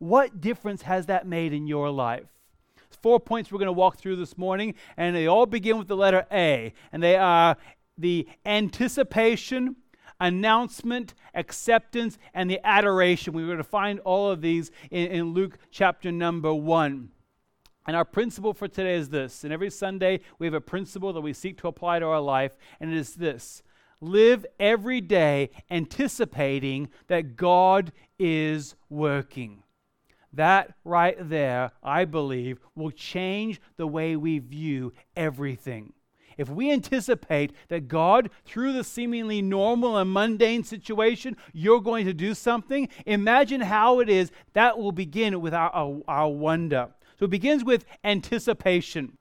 What 0.00 0.42
difference 0.42 0.82
has 0.82 1.06
that 1.06 1.26
made 1.26 1.54
in 1.54 1.66
your 1.66 1.88
life? 1.88 2.28
Four 3.02 3.20
points 3.20 3.50
we're 3.50 3.58
going 3.58 3.66
to 3.66 3.72
walk 3.72 3.98
through 3.98 4.16
this 4.16 4.36
morning, 4.36 4.74
and 4.96 5.14
they 5.14 5.26
all 5.26 5.46
begin 5.46 5.78
with 5.78 5.88
the 5.88 5.96
letter 5.96 6.26
A, 6.32 6.72
and 6.92 7.02
they 7.02 7.16
are 7.16 7.56
the 7.98 8.28
anticipation, 8.44 9.76
announcement, 10.20 11.14
acceptance, 11.34 12.18
and 12.34 12.50
the 12.50 12.60
adoration. 12.64 13.32
We're 13.32 13.46
going 13.46 13.58
to 13.58 13.64
find 13.64 14.00
all 14.00 14.30
of 14.30 14.40
these 14.40 14.70
in, 14.90 15.10
in 15.10 15.32
Luke 15.32 15.58
chapter 15.70 16.12
number 16.12 16.52
one. 16.54 17.10
And 17.86 17.96
our 17.96 18.04
principle 18.04 18.54
for 18.54 18.68
today 18.68 18.94
is 18.94 19.08
this. 19.08 19.42
And 19.42 19.52
every 19.52 19.70
Sunday, 19.70 20.20
we 20.38 20.46
have 20.46 20.54
a 20.54 20.60
principle 20.60 21.12
that 21.12 21.22
we 21.22 21.32
seek 21.32 21.58
to 21.58 21.68
apply 21.68 21.98
to 21.98 22.06
our 22.06 22.20
life, 22.20 22.52
and 22.78 22.92
it 22.92 22.96
is 22.96 23.14
this 23.14 23.62
live 24.02 24.46
every 24.58 25.00
day 25.00 25.50
anticipating 25.70 26.88
that 27.08 27.36
God 27.36 27.92
is 28.18 28.74
working. 28.88 29.62
That 30.32 30.74
right 30.84 31.16
there, 31.18 31.72
I 31.82 32.04
believe, 32.04 32.58
will 32.74 32.92
change 32.92 33.60
the 33.76 33.86
way 33.86 34.16
we 34.16 34.38
view 34.38 34.92
everything. 35.16 35.92
If 36.40 36.48
we 36.48 36.70
anticipate 36.70 37.52
that 37.68 37.88
God, 37.88 38.30
through 38.46 38.72
the 38.72 38.84
seemingly 38.84 39.42
normal 39.42 39.98
and 39.98 40.10
mundane 40.10 40.64
situation, 40.64 41.36
you're 41.52 41.82
going 41.82 42.06
to 42.06 42.14
do 42.14 42.32
something, 42.32 42.88
imagine 43.04 43.60
how 43.60 44.00
it 44.00 44.08
is 44.08 44.30
that 44.54 44.78
will 44.78 44.92
begin 44.92 45.40
with 45.40 45.52
our, 45.52 45.70
our, 45.70 46.00
our 46.08 46.28
wonder. 46.28 46.88
So 47.18 47.26
it 47.26 47.30
begins 47.30 47.62
with 47.62 47.84
anticipation. 48.04 49.12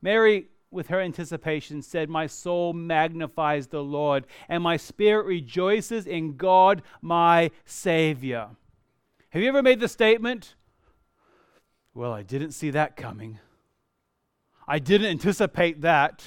Mary, 0.00 0.46
with 0.70 0.86
her 0.88 1.00
anticipation, 1.00 1.82
said, 1.82 2.08
My 2.08 2.28
soul 2.28 2.72
magnifies 2.72 3.66
the 3.66 3.82
Lord, 3.82 4.26
and 4.48 4.62
my 4.62 4.76
spirit 4.76 5.26
rejoices 5.26 6.06
in 6.06 6.36
God, 6.36 6.82
my 7.02 7.50
Savior. 7.64 8.50
Have 9.30 9.42
you 9.42 9.48
ever 9.48 9.62
made 9.62 9.78
the 9.78 9.86
statement, 9.86 10.56
Well, 11.94 12.12
I 12.12 12.22
didn't 12.22 12.50
see 12.50 12.70
that 12.70 12.96
coming. 12.96 13.38
I 14.66 14.80
didn't 14.80 15.06
anticipate 15.06 15.82
that. 15.82 16.24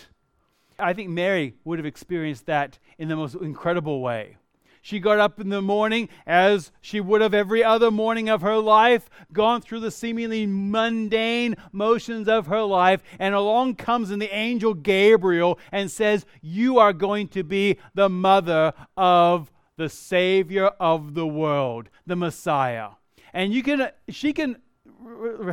I 0.79 0.93
think 0.93 1.09
Mary 1.09 1.55
would 1.65 1.79
have 1.79 1.85
experienced 1.85 2.45
that 2.45 2.79
in 2.97 3.09
the 3.09 3.17
most 3.17 3.35
incredible 3.35 4.01
way. 4.01 4.37
She 4.81 4.99
got 4.99 5.19
up 5.19 5.41
in 5.41 5.49
the 5.49 5.61
morning 5.61 6.07
as 6.25 6.71
she 6.79 7.01
would 7.01 7.19
have 7.19 7.33
every 7.33 7.61
other 7.61 7.91
morning 7.91 8.29
of 8.29 8.41
her 8.41 8.57
life, 8.57 9.09
gone 9.33 9.61
through 9.61 9.81
the 9.81 9.91
seemingly 9.91 10.45
mundane 10.45 11.55
motions 11.73 12.29
of 12.29 12.47
her 12.47 12.63
life, 12.63 13.03
and 13.19 13.35
along 13.35 13.75
comes 13.75 14.11
in 14.11 14.19
the 14.19 14.33
angel 14.33 14.73
Gabriel 14.73 15.59
and 15.73 15.91
says, 15.91 16.25
You 16.41 16.79
are 16.79 16.93
going 16.93 17.27
to 17.29 17.43
be 17.43 17.79
the 17.93 18.09
mother 18.09 18.73
of 18.95 19.51
the 19.77 19.89
Savior 19.89 20.67
of 20.79 21.13
the 21.13 21.27
world, 21.27 21.89
the 22.05 22.15
Messiah. 22.15 22.89
And 23.33 23.53
you 23.53 23.63
can, 23.63 23.89
she 24.09 24.33
can, 24.33 24.57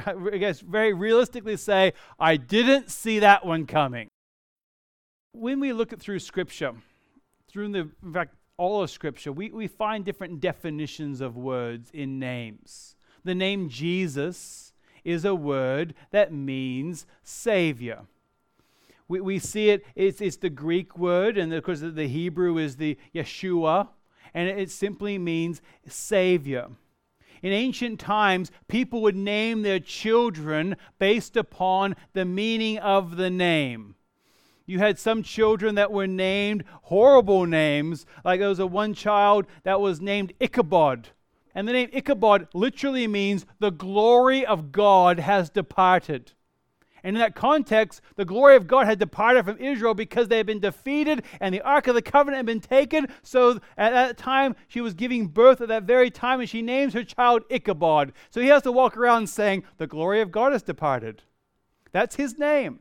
I 0.07 0.37
guess, 0.39 0.61
very 0.61 0.93
realistically 0.93 1.57
say, 1.57 1.95
I 2.19 2.37
didn't 2.37 2.91
see 2.91 3.21
that 3.21 3.47
one 3.47 3.67
coming. 3.67 4.09
When 5.33 5.61
we 5.61 5.73
look 5.73 5.93
at 5.93 6.01
through 6.01 6.19
Scripture, 6.19 6.75
through 7.49 7.73
the, 7.73 7.91
in 8.03 8.13
fact, 8.13 8.35
all 8.57 8.83
of 8.83 8.91
Scripture, 8.91 9.33
we, 9.33 9.51
we 9.51 9.67
find 9.67 10.05
different 10.05 10.41
definitions 10.41 11.21
of 11.21 11.37
words 11.37 11.91
in 11.93 12.19
names. 12.19 12.97
The 13.25 13.35
name 13.35 13.69
Jesus 13.69 14.73
is 15.05 15.25
a 15.25 15.35
word 15.35 15.95
that 16.11 16.33
means 16.33 17.07
Savior. 17.23 18.01
We, 19.09 19.21
we 19.21 19.39
see 19.39 19.71
it, 19.71 19.85
it's, 19.95 20.21
it's 20.21 20.37
the 20.37 20.51
Greek 20.51 20.99
word, 20.99 21.39
and 21.39 21.53
of 21.55 21.65
course 21.65 21.81
the 21.81 22.07
Hebrew 22.07 22.59
is 22.59 22.77
the 22.77 22.99
Yeshua, 23.15 23.89
and 24.35 24.49
it, 24.49 24.71
simply 24.71 25.19
means 25.19 25.61
Savior. 25.87 26.69
In 27.43 27.53
ancient 27.53 27.99
times, 27.99 28.51
people 28.69 29.01
would 29.03 29.17
name 29.17 29.63
their 29.63 29.81
children 29.81 30.77
based 30.99 31.37
upon 31.37 31.97
the 32.13 32.25
meaning 32.25 32.79
of 32.79 33.17
the 33.17 33.31
name. 33.31 33.95
You 34.67 34.79
had 34.79 34.99
some 34.99 35.23
children 35.23 35.75
that 35.75 35.91
were 35.91 36.07
named 36.07 36.65
horrible 36.83 37.47
names, 37.47 38.07
like 38.25 38.41
there 38.41 38.49
was 38.49 38.61
a 38.61 38.67
one 38.67 38.95
child 38.95 39.47
that 39.65 39.81
was 39.81 40.01
named 40.01 40.33
Ichabod. 40.39 41.09
And 41.55 41.67
the 41.67 41.73
name 41.73 41.91
Ichabod 41.93 42.47
literally 42.55 43.09
means 43.09 43.47
the 43.59 43.73
glory 43.73 44.47
of 44.47 44.71
God 44.71 45.19
has 45.19 45.51
departed. 45.51 46.33
And 47.03 47.17
in 47.17 47.21
that 47.21 47.35
context, 47.35 48.01
the 48.17 48.25
glory 48.25 48.57
of 48.57 48.67
God 48.67 48.87
had 48.87 48.99
departed 48.99 49.45
from 49.45 49.59
Israel 49.59 49.95
because 49.95 50.29
they 50.29 50.37
had 50.37 50.47
been 50.47 50.61
defeated 50.61 51.25
and 51.41 51.55
the 51.55 51.63
Ark 51.63 51.87
of 51.87 51.95
the 51.95 52.03
Covenant 52.03 52.39
had 52.39 52.47
been 52.47 52.61
taken. 52.61 53.07
So 53.23 53.61
at 53.77 53.91
that 53.91 54.19
time, 54.19 54.57
she 54.69 54.81
was 54.81 54.95
giving 54.95 55.27
birth 55.27 55.61
at 55.61 55.69
that 55.69 55.85
very 55.85 56.11
time, 56.11 56.41
and 56.41 56.49
she 56.49 56.63
names 56.63 56.95
her 56.95 57.05
child 57.05 57.43
Ichabod. 57.51 58.13
So 58.31 58.41
he 58.41 58.49
has 58.49 58.63
to 58.63 58.73
walk 58.73 58.97
around 58.97 59.29
saying, 59.29 59.65
The 59.79 59.87
glory 59.87 60.21
of 60.21 60.31
God 60.31 60.53
has 60.53 60.63
departed. 60.63 61.23
That's 61.93 62.17
his 62.17 62.39
name. 62.39 62.81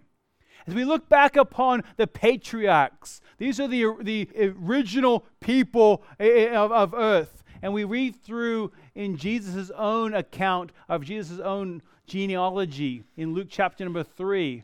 As 0.67 0.75
we 0.75 0.85
look 0.85 1.09
back 1.09 1.35
upon 1.35 1.83
the 1.97 2.05
patriarchs, 2.05 3.21
these 3.37 3.59
are 3.59 3.67
the, 3.67 3.85
the 4.01 4.29
original 4.61 5.25
people 5.39 6.03
eh, 6.19 6.47
eh, 6.47 6.55
of, 6.55 6.71
of 6.71 6.93
earth. 6.93 7.43
And 7.61 7.73
we 7.73 7.83
read 7.83 8.15
through 8.15 8.71
in 8.95 9.17
Jesus' 9.17 9.71
own 9.75 10.13
account 10.13 10.71
of 10.87 11.03
Jesus' 11.03 11.39
own 11.39 11.81
genealogy 12.09 13.03
in 13.15 13.33
Luke 13.33 13.47
chapter 13.49 13.83
number 13.83 14.03
3. 14.03 14.63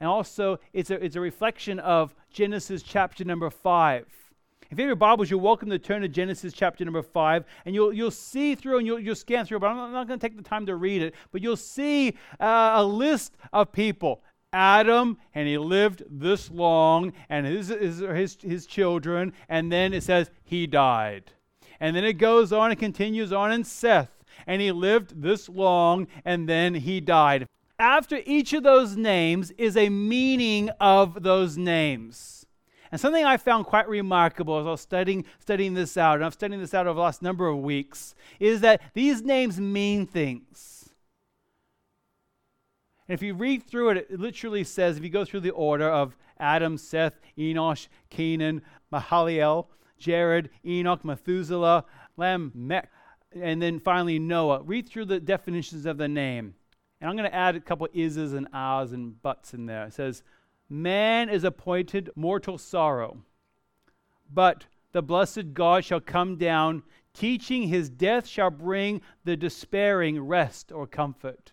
And 0.00 0.08
also, 0.08 0.58
it's 0.72 0.90
a, 0.90 0.94
it's 1.04 1.14
a 1.14 1.20
reflection 1.20 1.78
of 1.78 2.14
Genesis 2.32 2.82
chapter 2.82 3.22
number 3.22 3.50
5. 3.50 4.06
If 4.70 4.78
you 4.78 4.82
have 4.84 4.88
your 4.88 4.96
Bibles, 4.96 5.30
you're 5.30 5.38
welcome 5.38 5.68
to 5.70 5.78
turn 5.78 6.02
to 6.02 6.08
Genesis 6.08 6.52
chapter 6.52 6.84
number 6.84 7.02
5, 7.02 7.44
and 7.66 7.74
you'll, 7.74 7.92
you'll 7.92 8.10
see 8.10 8.54
through 8.54 8.78
and 8.78 8.86
you'll, 8.86 8.98
you'll 8.98 9.14
scan 9.14 9.44
through, 9.44 9.58
but 9.58 9.66
I'm 9.66 9.76
not, 9.76 9.92
not 9.92 10.08
going 10.08 10.18
to 10.18 10.26
take 10.26 10.36
the 10.36 10.42
time 10.42 10.64
to 10.66 10.76
read 10.76 11.02
it, 11.02 11.14
but 11.32 11.42
you'll 11.42 11.56
see 11.56 12.16
uh, 12.40 12.72
a 12.76 12.84
list 12.84 13.36
of 13.52 13.72
people 13.72 14.22
Adam, 14.52 15.18
and 15.34 15.46
he 15.46 15.58
lived 15.58 16.02
this 16.08 16.50
long, 16.50 17.12
and 17.28 17.46
his, 17.46 17.68
his, 17.68 17.98
his, 17.98 18.38
his 18.40 18.66
children, 18.66 19.32
and 19.48 19.70
then 19.70 19.92
it 19.92 20.02
says 20.02 20.30
he 20.42 20.66
died. 20.66 21.32
And 21.78 21.94
then 21.94 22.04
it 22.04 22.14
goes 22.14 22.52
on 22.52 22.70
and 22.70 22.80
continues 22.80 23.32
on 23.32 23.52
and 23.52 23.66
Seth, 23.66 24.19
and 24.46 24.60
he 24.60 24.72
lived 24.72 25.22
this 25.22 25.48
long, 25.48 26.06
and 26.24 26.48
then 26.48 26.74
he 26.74 27.00
died. 27.00 27.46
After 27.78 28.20
each 28.26 28.52
of 28.52 28.62
those 28.62 28.96
names 28.96 29.52
is 29.52 29.76
a 29.76 29.88
meaning 29.88 30.68
of 30.80 31.22
those 31.22 31.56
names. 31.56 32.44
And 32.92 33.00
something 33.00 33.24
I 33.24 33.36
found 33.36 33.66
quite 33.66 33.88
remarkable 33.88 34.58
as 34.58 34.66
I 34.66 34.70
was 34.70 34.80
studying, 34.80 35.24
studying 35.38 35.74
this 35.74 35.96
out, 35.96 36.16
and 36.16 36.24
I've 36.24 36.34
studying 36.34 36.60
this 36.60 36.74
out 36.74 36.86
over 36.86 36.96
the 36.96 37.02
last 37.02 37.22
number 37.22 37.46
of 37.46 37.58
weeks, 37.58 38.14
is 38.38 38.60
that 38.62 38.82
these 38.94 39.22
names 39.22 39.60
mean 39.60 40.06
things. 40.06 40.90
And 43.08 43.14
if 43.14 43.22
you 43.22 43.34
read 43.34 43.62
through 43.62 43.90
it, 43.90 44.08
it 44.10 44.20
literally 44.20 44.64
says, 44.64 44.96
if 44.96 45.04
you 45.04 45.10
go 45.10 45.24
through 45.24 45.40
the 45.40 45.50
order 45.50 45.88
of 45.88 46.16
Adam, 46.38 46.76
Seth, 46.76 47.20
Enosh, 47.38 47.88
Canaan, 48.08 48.62
Mahalalel, 48.92 49.66
Jared, 49.98 50.50
Enoch, 50.64 51.04
Methuselah, 51.04 51.84
Lamech, 52.16 52.90
and 53.34 53.60
then 53.60 53.78
finally 53.78 54.18
Noah. 54.18 54.62
Read 54.62 54.88
through 54.88 55.06
the 55.06 55.20
definitions 55.20 55.86
of 55.86 55.98
the 55.98 56.08
name. 56.08 56.54
And 57.00 57.08
I'm 57.08 57.16
going 57.16 57.30
to 57.30 57.34
add 57.34 57.56
a 57.56 57.60
couple 57.60 57.88
is's 57.92 58.32
and 58.32 58.48
ahs 58.52 58.92
and 58.92 59.20
buts 59.22 59.54
in 59.54 59.66
there. 59.66 59.84
It 59.86 59.94
says, 59.94 60.22
Man 60.68 61.28
is 61.28 61.44
appointed 61.44 62.10
mortal 62.14 62.58
sorrow, 62.58 63.22
but 64.32 64.66
the 64.92 65.02
blessed 65.02 65.54
God 65.54 65.84
shall 65.84 66.00
come 66.00 66.36
down, 66.36 66.82
teaching 67.14 67.68
his 67.68 67.90
death 67.90 68.26
shall 68.26 68.50
bring 68.50 69.00
the 69.24 69.36
despairing 69.36 70.20
rest 70.20 70.70
or 70.70 70.86
comfort. 70.86 71.52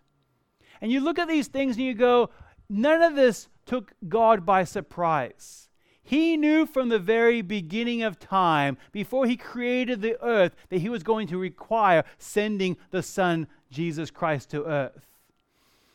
And 0.82 0.92
you 0.92 1.00
look 1.00 1.18
at 1.18 1.28
these 1.28 1.48
things 1.48 1.78
and 1.78 1.86
you 1.86 1.94
go, 1.94 2.30
none 2.70 3.02
of 3.02 3.16
this 3.16 3.48
took 3.66 3.94
God 4.08 4.46
by 4.46 4.64
surprise. 4.64 5.67
He 6.08 6.38
knew 6.38 6.66
from 6.66 6.88
the 6.88 7.00
very 7.00 7.42
beginning 7.42 8.02
of 8.02 8.18
time, 8.18 8.78
before 8.94 9.26
he 9.26 9.36
created 9.36 10.02
the 10.02 10.18
earth, 10.24 10.56
that 10.70 10.80
he 10.80 10.88
was 10.88 11.04
going 11.04 11.28
to 11.28 11.38
require 11.38 12.06
sending 12.18 12.78
the 12.92 13.04
Son, 13.04 13.46
Jesus 13.70 14.10
Christ, 14.10 14.50
to 14.52 14.64
earth. 14.64 15.06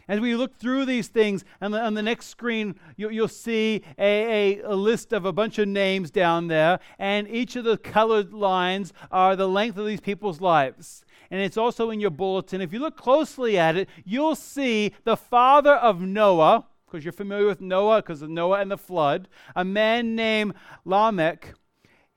As 0.06 0.20
we 0.20 0.36
look 0.36 0.58
through 0.58 0.84
these 0.84 1.08
things, 1.08 1.46
and 1.62 1.74
on 1.74 1.94
the 1.94 2.02
next 2.02 2.26
screen, 2.26 2.74
you, 2.98 3.08
will 3.08 3.26
see 3.26 3.82
a, 3.98 4.58
a, 4.58 4.62
a, 4.64 4.76
list 4.76 5.14
of 5.14 5.24
a 5.24 5.32
bunch 5.32 5.58
of 5.58 5.66
names 5.68 6.10
down 6.10 6.48
there, 6.48 6.78
and 6.98 7.26
each 7.26 7.56
of 7.56 7.64
the 7.64 7.78
colored 7.78 8.34
lines 8.34 8.92
are 9.10 9.34
the 9.34 9.48
length 9.48 9.78
of 9.78 9.86
these 9.86 10.02
people's 10.02 10.42
lives 10.42 11.06
and 11.30 11.40
it's 11.40 11.56
also 11.56 11.88
in 11.88 11.98
your 11.98 12.10
bulletin. 12.10 12.60
If 12.60 12.74
you 12.74 12.78
look 12.78 12.98
closely 12.98 13.58
at 13.58 13.74
it, 13.74 13.88
you'll 14.04 14.36
see 14.36 14.92
the 15.04 15.16
father 15.16 15.72
of 15.72 16.02
Noah, 16.02 16.66
because 16.92 17.06
you're 17.06 17.12
familiar 17.12 17.46
with 17.46 17.62
Noah, 17.62 18.02
because 18.02 18.20
of 18.20 18.28
Noah 18.28 18.60
and 18.60 18.70
the 18.70 18.76
flood, 18.76 19.26
a 19.56 19.64
man 19.64 20.14
named 20.14 20.52
Lamech. 20.84 21.54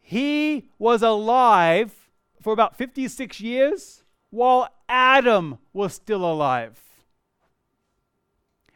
He 0.01 0.69
was 0.77 1.01
alive 1.01 2.09
for 2.41 2.51
about 2.51 2.77
56 2.77 3.39
years 3.39 4.03
while 4.31 4.67
Adam 4.89 5.59
was 5.71 5.93
still 5.93 6.29
alive. 6.29 6.81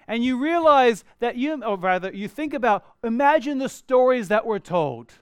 And 0.07 0.23
you 0.23 0.41
realize 0.41 1.03
that 1.19 1.35
you, 1.35 1.61
or 1.63 1.77
rather, 1.77 2.11
you 2.13 2.29
think 2.29 2.53
about, 2.53 2.85
imagine 3.03 3.59
the 3.59 3.69
stories 3.69 4.29
that 4.29 4.45
were 4.45 4.57
told. 4.57 5.15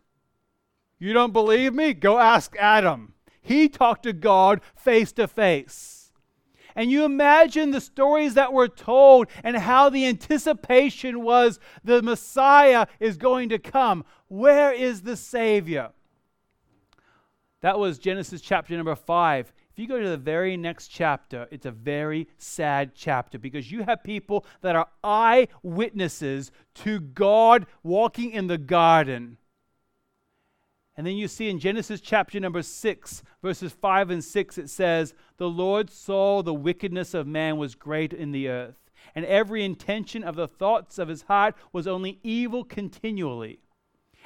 You 1.00 1.12
don't 1.12 1.34
believe 1.34 1.74
me? 1.74 1.94
Go 1.94 2.20
ask 2.20 2.56
Adam. 2.58 3.16
He 3.42 3.68
talked 3.68 4.04
to 4.04 4.14
God 4.14 4.62
face 4.76 5.12
to 5.14 5.28
face. 5.28 5.97
And 6.78 6.92
you 6.92 7.06
imagine 7.06 7.72
the 7.72 7.82
stories 7.82 8.36
that 8.36 8.54
were 8.54 8.68
told 8.68 9.28
and 9.44 9.58
how 9.58 9.90
the 9.90 10.06
anticipation 10.06 11.24
was 11.24 11.60
the 11.84 12.04
Messiah 12.04 12.86
is 13.00 13.18
going 13.18 13.50
to 13.50 13.58
come. 13.58 14.06
Where 14.28 14.72
is 14.72 15.02
the 15.02 15.18
Savior? 15.18 15.90
That 17.62 17.80
was 17.80 17.98
Genesis 17.98 18.42
chapter 18.42 18.78
number 18.78 18.96
5. 18.96 19.52
If 19.72 19.80
you 19.80 19.88
go 19.88 20.00
to 20.00 20.10
the 20.10 20.18
very 20.18 20.56
next 20.56 20.90
chapter, 20.90 21.48
it's 21.50 21.66
a 21.66 21.72
very 21.72 22.28
sad 22.38 22.92
chapter 22.94 23.40
because 23.40 23.72
you 23.72 23.82
have 23.82 24.04
people 24.04 24.46
that 24.62 24.76
are 24.76 24.88
eyewitnesses 25.04 26.52
to 26.76 27.00
God 27.00 27.66
walking 27.82 28.30
in 28.30 28.46
the 28.46 28.60
garden. 28.60 29.38
And 30.98 31.06
then 31.06 31.16
you 31.16 31.28
see 31.28 31.50
in 31.50 31.60
Genesis 31.60 32.02
chapter 32.02 32.40
number 32.40 32.64
6, 32.64 33.24
verses 33.44 33.72
5 33.72 34.10
and 34.10 34.24
6, 34.24 34.58
it 34.58 34.68
says, 34.68 35.14
The 35.38 35.48
Lord 35.48 35.92
saw 35.92 36.42
the 36.42 36.56
wickedness 36.56 37.14
of 37.14 37.28
man 37.28 37.58
was 37.58 37.76
great 37.76 38.14
in 38.14 38.32
the 38.32 38.50
earth, 38.50 38.90
and 39.14 39.24
every 39.24 39.64
intention 39.64 40.24
of 40.24 40.36
the 40.36 40.48
thoughts 40.48 40.98
of 40.98 41.08
his 41.08 41.22
heart 41.24 41.54
was 41.72 41.86
only 41.86 42.20
evil 42.24 42.64
continually. 42.64 43.60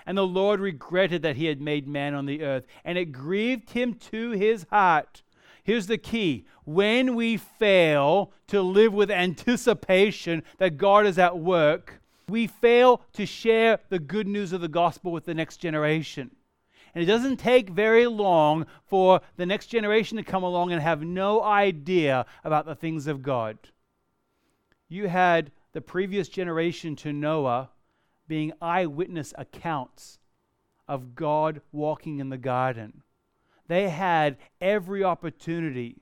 And 0.06 0.18
the 0.18 0.26
Lord 0.26 0.62
regretted 0.62 1.22
that 1.24 1.36
he 1.36 1.46
had 1.46 1.62
made 1.62 1.90
man 1.90 2.14
on 2.14 2.26
the 2.26 2.42
earth, 2.42 2.66
and 2.86 2.98
it 2.98 3.12
grieved 3.12 3.72
him 3.72 3.94
to 3.96 4.32
his 4.32 4.66
heart. 4.70 5.24
Here's 5.64 5.88
the 5.88 5.98
key 5.98 6.46
when 6.64 7.16
we 7.16 7.36
fail 7.36 8.32
to 8.48 8.62
live 8.62 8.94
with 8.94 9.12
anticipation 9.12 10.42
that 10.58 10.78
God 10.78 11.06
is 11.06 11.20
at 11.20 11.38
work, 11.38 12.02
we 12.30 12.48
fail 12.48 13.02
to 13.12 13.26
share 13.26 13.80
the 13.90 14.00
good 14.00 14.28
news 14.28 14.54
of 14.54 14.62
the 14.62 14.70
gospel 14.70 15.12
with 15.12 15.26
the 15.26 15.34
next 15.34 15.58
generation. 15.58 16.32
And 16.94 17.04
it 17.04 17.08
doesn't 17.08 17.38
take 17.38 17.70
very 17.70 18.06
long 18.08 18.66
for 18.86 19.22
the 19.38 19.46
next 19.46 19.68
generation 19.68 20.18
to 20.18 20.24
come 20.24 20.44
along 20.44 20.72
and 20.72 20.82
have 20.82 21.04
no 21.04 21.42
idea 21.42 22.26
about 22.44 22.66
the 22.66 22.76
things 22.76 23.08
of 23.08 23.24
God. 23.24 23.58
You 24.90 25.08
had 25.08 25.52
the 25.72 25.82
previous 25.82 26.28
generation 26.28 26.96
to 26.98 27.14
Noah 27.14 27.70
being 28.28 28.52
eyewitness 28.62 29.34
accounts 29.38 30.20
of 30.88 31.16
God 31.16 31.62
walking 31.72 32.20
in 32.20 32.30
the 32.30 32.38
garden. 32.38 33.04
They 33.68 33.88
had 33.88 34.36
every 34.60 35.02
opportunity, 35.02 36.02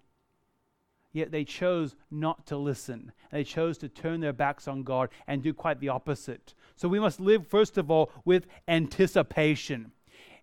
yet 1.12 1.32
they 1.32 1.44
chose 1.44 1.96
not 2.10 2.48
to 2.48 2.58
listen. 2.58 3.12
They 3.32 3.44
chose 3.44 3.78
to 3.80 3.90
turn 3.90 4.22
their 4.22 4.34
backs 4.34 4.68
on 4.68 4.82
God 4.82 5.10
and 5.28 5.44
do 5.44 5.54
quite 5.54 5.80
the 5.80 5.90
opposite. 5.90 6.56
So 6.76 6.88
we 6.88 7.00
must 7.00 7.20
live, 7.20 7.48
first 7.48 7.78
of 7.78 7.92
all, 7.92 8.12
with 8.26 8.48
anticipation. 8.68 9.92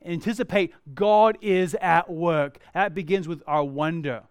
Anticipate 0.04 0.72
God 0.94 1.38
is 1.40 1.74
at 1.80 2.10
work. 2.10 2.58
That 2.74 2.94
begins 2.94 3.28
with 3.28 3.42
our 3.46 3.64
wonder. 3.64 4.22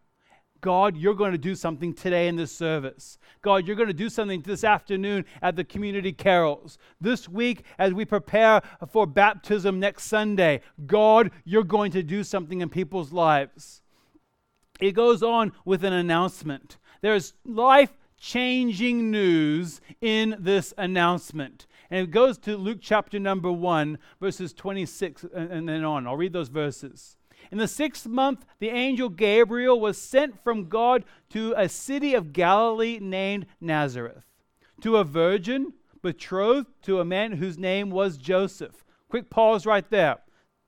God, 0.62 0.98
you're 0.98 1.14
going 1.14 1.32
to 1.32 1.38
do 1.38 1.54
something 1.54 1.94
today 1.94 2.28
in 2.28 2.38
this 2.38 2.52
service. 2.52 3.20
God, 3.44 3.68
you're 3.68 3.76
going 3.76 3.88
to 3.88 3.94
do 3.94 4.10
something 4.10 4.42
this 4.42 4.64
afternoon 4.64 5.26
at 5.44 5.56
the 5.56 5.64
community 5.64 6.12
carols. 6.12 6.80
This 7.00 7.30
week, 7.30 7.64
as 7.78 7.94
we 7.94 8.04
prepare 8.04 8.64
for 8.90 9.06
baptism 9.06 9.80
next 9.80 10.06
Sunday, 10.06 10.62
God, 10.88 11.30
you're 11.44 11.64
going 11.64 11.92
to 11.92 12.02
do 12.02 12.24
something 12.24 12.62
in 12.62 12.70
people's 12.70 13.14
lives. 13.14 13.84
It 14.80 14.94
goes 14.94 15.22
on 15.22 15.52
with 15.66 15.84
an 15.84 15.94
announcement. 15.94 16.78
There's 17.02 17.34
life 17.46 17.92
changing 18.18 19.12
news 19.12 19.82
in 20.02 20.36
this 20.40 20.74
announcement. 20.80 21.68
And 21.96 22.04
it 22.04 22.12
goes 22.12 22.38
to 22.40 22.58
Luke 22.58 22.80
chapter 22.82 23.20
number 23.20 23.50
1, 23.50 23.98
verses 24.20 24.52
26 24.52 25.28
and 25.34 25.70
then 25.70 25.86
on. 25.86 26.06
I'll 26.06 26.18
read 26.18 26.34
those 26.34 26.50
verses. 26.50 27.16
In 27.54 27.58
the 27.58 27.70
sixth 27.70 28.06
month, 28.06 28.46
the 28.60 28.68
angel 28.68 29.08
Gabriel 29.08 29.80
was 29.80 29.98
sent 29.98 30.44
from 30.44 30.68
God 30.68 31.06
to 31.30 31.54
a 31.56 31.70
city 31.70 32.14
of 32.14 32.34
Galilee 32.34 33.00
named 33.02 33.46
Nazareth, 33.62 34.26
to 34.82 34.98
a 34.98 35.06
virgin 35.06 35.72
betrothed 36.02 36.68
to 36.82 37.00
a 37.00 37.06
man 37.06 37.32
whose 37.32 37.58
name 37.58 37.92
was 37.92 38.18
Joseph. 38.18 38.84
Quick 39.08 39.30
pause 39.30 39.66
right 39.66 39.90
there. 39.90 40.18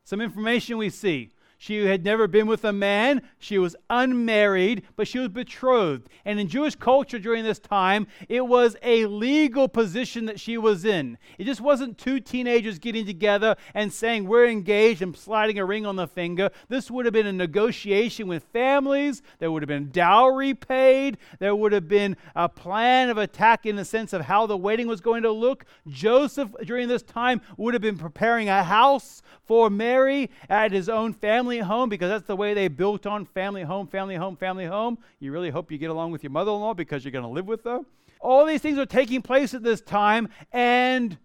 Some 0.06 0.22
information 0.22 0.78
we 0.78 0.90
see. 0.90 1.32
She 1.60 1.86
had 1.86 2.06
never 2.06 2.28
been 2.28 2.46
with 2.46 2.64
a 2.64 2.72
man. 2.72 3.24
She 3.40 3.58
was 3.58 3.76
unmarried, 3.90 4.84
but 4.96 5.08
she 5.08 5.18
was 5.18 5.30
betrothed. 5.30 6.08
And 6.24 6.40
in 6.40 6.48
Jewish 6.48 6.76
culture 6.76 7.18
during 7.18 7.44
this 7.44 7.58
time, 7.58 8.06
it 8.30 8.46
was 8.46 8.78
a 8.84 9.08
legal 9.08 9.68
position 9.68 10.26
that 10.26 10.40
she 10.40 10.60
was 10.60 10.86
in. 10.86 11.18
It 11.40 11.46
just 11.46 11.60
wasn't 11.60 11.98
two 11.98 12.20
teenagers 12.20 12.78
getting 12.78 13.08
together 13.08 13.56
and 13.74 13.92
saying, 13.92 14.28
We're 14.28 14.48
engaged 14.48 15.02
and 15.02 15.18
sliding 15.18 15.58
a 15.58 15.66
ring 15.66 15.88
on 15.88 15.96
the 15.96 16.08
finger. 16.08 16.52
This 16.70 16.92
would 16.92 17.06
have 17.06 17.14
been 17.14 17.26
a 17.26 17.34
negotiation 17.34 18.28
with 18.28 18.44
families. 18.54 19.24
There 19.40 19.52
would 19.52 19.64
have 19.64 19.68
been 19.68 19.90
dowry 19.90 20.54
paid. 20.54 21.18
There 21.40 21.56
would 21.56 21.72
have 21.72 21.88
been 21.88 22.18
a 22.36 22.48
plan 22.48 23.10
of 23.10 23.18
attack 23.18 23.66
in 23.66 23.76
the 23.76 23.86
sense 23.86 24.14
of 24.14 24.22
how 24.22 24.46
the 24.46 24.58
wedding 24.58 24.88
was 24.88 25.02
going 25.02 25.24
to 25.24 25.32
look. 25.32 25.66
Joseph, 25.88 26.54
during 26.64 26.88
this 26.88 27.02
time, 27.02 27.42
would 27.58 27.74
have 27.74 27.82
been 27.82 27.98
preparing 27.98 28.48
a 28.48 28.64
house 28.64 29.24
for 29.44 29.70
Mary 29.70 30.30
at 30.50 30.72
his 30.72 30.90
own 30.90 31.14
family 31.48 31.60
home 31.60 31.88
because 31.88 32.10
that's 32.10 32.28
the 32.28 32.36
way 32.36 32.54
they 32.54 32.68
built 32.68 33.06
on 33.06 33.26
family 33.26 33.64
home, 33.64 33.88
family 33.88 34.16
home, 34.16 34.36
family 34.36 34.66
home. 34.66 34.98
You 35.20 35.32
really 35.32 35.50
hope 35.50 35.72
you 35.72 35.78
get 35.78 35.90
along 35.90 36.12
with 36.12 36.22
your 36.22 36.32
mother 36.32 36.52
in 36.52 36.60
law 36.60 36.74
because 36.74 37.06
you're 37.06 37.14
going 37.14 37.24
to 37.24 37.30
live 37.30 37.48
with 37.48 37.64
her. 37.64 37.80
All 38.20 38.46
these 38.46 38.62
things 38.62 38.78
are 38.78 38.86
taking 38.86 39.22
place 39.22 39.54
at 39.54 39.64
this 39.64 39.80
time, 39.80 40.28
and 40.52 41.18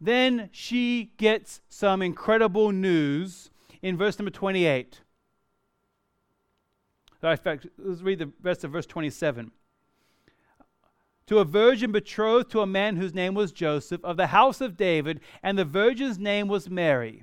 then 0.00 0.48
she 0.50 1.12
gets 1.16 1.60
some 1.68 2.02
incredible 2.02 2.72
news 2.72 3.50
in 3.80 3.96
verse 3.96 4.18
number 4.18 4.32
28. 4.32 5.00
In 7.22 7.36
fact, 7.36 7.66
let's 7.78 8.02
read 8.02 8.18
the 8.18 8.32
rest 8.42 8.64
of 8.64 8.72
verse 8.72 8.86
27 8.86 9.52
to 11.28 11.38
a 11.38 11.44
virgin 11.44 11.92
betrothed 11.92 12.50
to 12.50 12.62
a 12.62 12.66
man 12.66 12.96
whose 12.96 13.14
name 13.14 13.34
was 13.34 13.52
Joseph 13.52 14.02
of 14.02 14.16
the 14.16 14.28
house 14.28 14.60
of 14.60 14.76
David, 14.76 15.20
and 15.42 15.56
the 15.56 15.64
virgin's 15.64 16.18
name 16.18 16.48
was 16.48 16.68
Mary. 16.68 17.22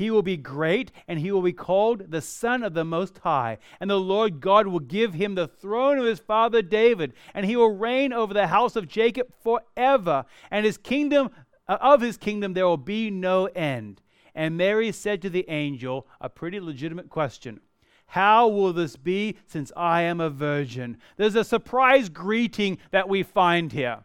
He 0.00 0.10
will 0.10 0.22
be 0.22 0.38
great, 0.38 0.92
and 1.06 1.18
he 1.18 1.30
will 1.30 1.42
be 1.42 1.52
called 1.52 2.10
the 2.10 2.22
Son 2.22 2.62
of 2.62 2.72
the 2.72 2.86
Most 2.86 3.18
High. 3.18 3.58
And 3.80 3.90
the 3.90 4.00
Lord 4.00 4.40
God 4.40 4.66
will 4.66 4.80
give 4.80 5.12
him 5.12 5.34
the 5.34 5.46
throne 5.46 5.98
of 5.98 6.06
his 6.06 6.18
father 6.18 6.62
David, 6.62 7.12
and 7.34 7.44
he 7.44 7.54
will 7.54 7.76
reign 7.76 8.10
over 8.10 8.32
the 8.32 8.46
house 8.46 8.76
of 8.76 8.88
Jacob 8.88 9.26
forever. 9.44 10.24
And 10.50 10.64
his 10.64 10.78
kingdom, 10.78 11.28
uh, 11.68 11.76
of 11.82 12.00
his 12.00 12.16
kingdom, 12.16 12.54
there 12.54 12.66
will 12.66 12.78
be 12.78 13.10
no 13.10 13.44
end. 13.44 14.00
And 14.34 14.56
Mary 14.56 14.90
said 14.90 15.20
to 15.20 15.28
the 15.28 15.44
angel, 15.50 16.06
a 16.18 16.30
pretty 16.30 16.60
legitimate 16.60 17.10
question. 17.10 17.60
How 18.06 18.48
will 18.48 18.72
this 18.72 18.96
be 18.96 19.36
since 19.48 19.70
I 19.76 20.00
am 20.00 20.18
a 20.18 20.30
virgin? 20.30 20.96
There's 21.18 21.34
a 21.34 21.44
surprise 21.44 22.08
greeting 22.08 22.78
that 22.90 23.10
we 23.10 23.22
find 23.22 23.70
here. 23.70 23.98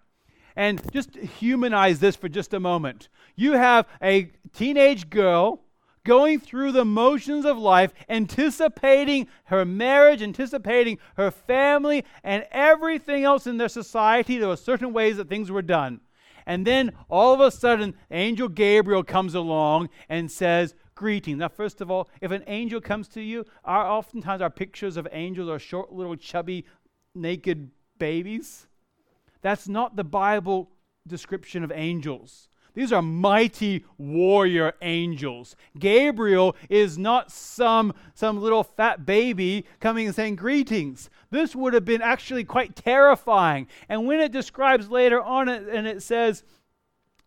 And 0.58 0.82
just 0.92 1.16
humanize 1.16 2.02
this 2.02 2.18
for 2.18 2.28
just 2.28 2.54
a 2.54 2.60
moment. 2.60 3.08
You 3.38 3.54
have 3.54 3.88
a 4.02 4.32
teenage 4.52 5.10
girl 5.10 5.62
going 6.06 6.40
through 6.40 6.72
the 6.72 6.86
motions 6.86 7.44
of 7.44 7.58
life, 7.58 7.94
anticipating 8.08 9.28
her 9.46 9.66
marriage, 9.66 10.22
anticipating 10.22 10.98
her 11.18 11.30
family, 11.30 12.06
and 12.24 12.46
everything 12.52 13.26
else 13.26 13.46
in 13.46 13.58
their 13.58 13.68
society. 13.68 14.38
There 14.38 14.48
were 14.48 14.56
certain 14.56 14.94
ways 14.94 15.18
that 15.18 15.28
things 15.28 15.52
were 15.52 15.62
done. 15.62 16.00
And 16.46 16.66
then 16.66 16.94
all 17.10 17.34
of 17.34 17.42
a 17.42 17.52
sudden, 17.52 17.96
Angel 18.12 18.48
Gabriel 18.48 19.04
comes 19.04 19.36
along 19.36 19.90
and 20.08 20.32
says, 20.32 20.76
Greeting. 20.94 21.40
Now, 21.40 21.50
first 21.50 21.82
of 21.82 21.92
all, 21.92 22.10
if 22.22 22.32
an 22.32 22.46
angel 22.48 22.80
comes 22.80 23.10
to 23.10 23.22
you, 23.22 23.44
our, 23.66 23.86
oftentimes 23.86 24.42
our 24.42 24.50
pictures 24.50 24.96
of 24.96 25.08
angels 25.12 25.50
are 25.50 25.60
short, 25.60 25.92
little, 25.92 26.16
chubby, 26.16 26.64
naked 27.14 27.70
babies. 27.98 28.68
That's 29.42 29.68
not 29.68 29.98
the 29.98 30.06
Bible 30.06 30.72
description 31.06 31.66
of 31.66 31.72
angels. 31.74 32.48
These 32.76 32.92
are 32.92 33.02
mighty 33.02 33.86
warrior 33.98 34.74
angels. 34.82 35.56
Gabriel 35.80 36.56
is 36.70 36.98
not 36.98 37.32
some, 37.32 37.94
some 38.14 38.42
little 38.42 38.64
fat 38.64 39.06
baby 39.06 39.66
coming 39.80 40.08
and 40.08 40.16
saying 40.16 40.36
greetings. 40.36 41.10
This 41.32 41.56
would 41.56 41.74
have 41.74 41.86
been 41.86 42.02
actually 42.02 42.44
quite 42.44 42.76
terrifying. 42.76 43.68
And 43.90 44.06
when 44.06 44.20
it 44.20 44.32
describes 44.32 44.90
later 44.90 45.22
on, 45.22 45.48
it, 45.50 45.68
and 45.70 45.88
it 45.88 46.04
says, 46.04 46.44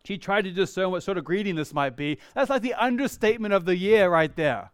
she 0.04 0.18
tried 0.18 0.44
to 0.44 0.50
discern 0.50 0.90
what 0.90 1.02
sort 1.02 1.18
of 1.18 1.24
greeting 1.24 1.54
this 1.54 1.74
might 1.74 1.96
be, 1.96 2.18
that's 2.34 2.50
like 2.50 2.62
the 2.62 2.74
understatement 2.74 3.54
of 3.54 3.64
the 3.64 3.76
year 3.76 4.10
right 4.10 4.34
there. 4.36 4.70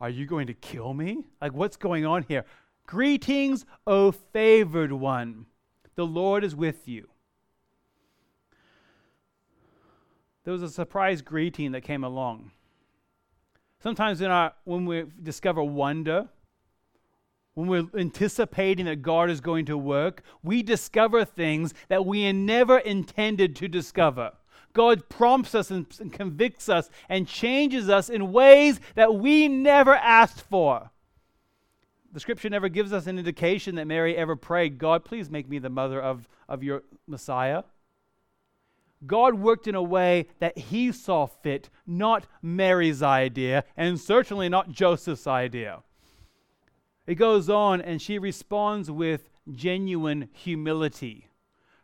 Are 0.00 0.10
you 0.10 0.26
going 0.26 0.48
to 0.48 0.54
kill 0.54 0.92
me? 0.92 1.24
Like, 1.40 1.54
what's 1.54 1.76
going 1.76 2.04
on 2.04 2.24
here? 2.28 2.44
Greetings, 2.86 3.64
O 3.86 4.10
favored 4.10 4.92
one. 4.92 5.46
The 5.94 6.04
Lord 6.06 6.44
is 6.44 6.54
with 6.54 6.86
you. 6.88 7.08
There 10.44 10.52
was 10.52 10.62
a 10.62 10.68
surprise 10.68 11.22
greeting 11.22 11.72
that 11.72 11.80
came 11.80 12.04
along. 12.04 12.52
Sometimes 13.82 14.22
our, 14.22 14.52
when 14.64 14.86
we 14.86 15.04
discover 15.22 15.62
wonder, 15.62 16.28
when 17.54 17.68
we're 17.68 17.86
anticipating 17.98 18.86
that 18.86 19.02
God 19.02 19.30
is 19.30 19.40
going 19.40 19.66
to 19.66 19.78
work, 19.78 20.22
we 20.42 20.62
discover 20.62 21.24
things 21.24 21.72
that 21.88 22.04
we 22.04 22.30
never 22.32 22.78
intended 22.78 23.54
to 23.56 23.68
discover. 23.68 24.32
God 24.72 25.08
prompts 25.08 25.54
us 25.54 25.70
and, 25.70 25.86
and, 26.00 26.12
convicts 26.12 26.68
us 26.68 26.90
and 27.08 27.28
changes 27.28 27.88
us 27.88 28.10
in 28.10 28.32
ways 28.32 28.80
that 28.96 29.14
we 29.14 29.46
never 29.46 29.94
asked 29.94 30.42
for. 30.42 30.90
The 32.12 32.20
scripture 32.20 32.50
never 32.50 32.68
gives 32.68 32.92
us 32.92 33.06
an 33.06 33.18
indication 33.18 33.76
that 33.76 33.86
Mary 33.86 34.16
ever 34.16 34.34
prayed, 34.34 34.78
God, 34.78 35.04
please 35.04 35.30
make 35.30 35.48
me 35.48 35.58
the 35.58 35.70
mother 35.70 36.00
of, 36.00 36.28
of 36.48 36.62
your 36.62 36.82
Messiah. 37.06 37.62
God 39.06 39.34
worked 39.34 39.66
in 39.66 39.74
a 39.74 39.82
way 39.82 40.28
that 40.38 40.56
he 40.56 40.92
saw 40.92 41.26
fit, 41.26 41.70
not 41.86 42.26
Mary's 42.42 43.02
idea, 43.02 43.64
and 43.76 44.00
certainly 44.00 44.48
not 44.48 44.70
Joseph's 44.70 45.26
idea. 45.26 45.82
It 47.06 47.16
goes 47.16 47.50
on, 47.50 47.80
and 47.80 48.00
she 48.00 48.18
responds 48.18 48.90
with 48.90 49.28
genuine 49.52 50.28
humility. 50.32 51.28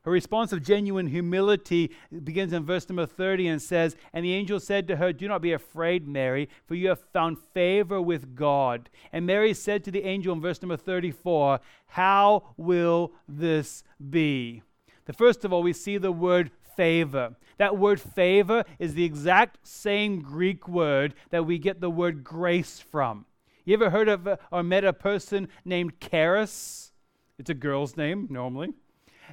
Her 0.03 0.11
response 0.11 0.53
of 0.53 0.63
genuine 0.63 1.09
humility 1.09 1.91
begins 2.25 2.55
in 2.55 2.65
verse 2.65 2.89
number 2.89 3.05
30 3.05 3.49
and 3.49 3.61
says, 3.61 3.97
And 4.15 4.25
the 4.25 4.33
angel 4.33 4.59
said 4.59 4.89
to 4.89 4.97
her, 4.97 5.13
Do 5.13 5.29
not 5.29 5.43
be 5.43 5.53
afraid, 5.53 6.09
Mary, 6.09 6.49
for 6.65 6.75
you 6.75 6.89
have 6.89 7.01
found 7.13 7.39
favor 7.53 8.01
with 8.01 8.35
God. 8.35 8.89
And 9.13 9.27
Mary 9.27 9.53
said 9.53 9.85
to 9.85 9.91
the 9.91 10.05
angel 10.05 10.35
in 10.35 10.41
verse 10.41 10.63
number 10.63 10.79
34, 10.79 11.61
How 11.89 12.55
will 12.57 13.13
this 13.29 13.85
be? 14.09 14.63
The 15.05 15.13
first 15.13 15.45
of 15.45 15.53
all, 15.53 15.63
we 15.63 15.75
see 15.75 15.99
the 15.99 16.13
word 16.13 16.51
favor. 16.81 17.37
That 17.59 17.77
word 17.77 18.01
favor 18.01 18.65
is 18.79 18.95
the 18.95 19.05
exact 19.05 19.67
same 19.67 20.23
Greek 20.23 20.67
word 20.67 21.13
that 21.29 21.45
we 21.45 21.59
get 21.59 21.79
the 21.79 21.91
word 21.91 22.25
grace 22.25 22.81
from. 22.81 23.27
You 23.67 23.75
ever 23.75 23.91
heard 23.91 24.09
of 24.09 24.27
uh, 24.27 24.39
or 24.51 24.63
met 24.63 24.83
a 24.83 24.95
person 24.95 25.49
named 25.67 26.01
Charis? 26.01 26.93
It's 27.39 27.51
a 27.51 27.55
girl's 27.55 27.99
name, 27.99 28.29
normally. 28.31 28.71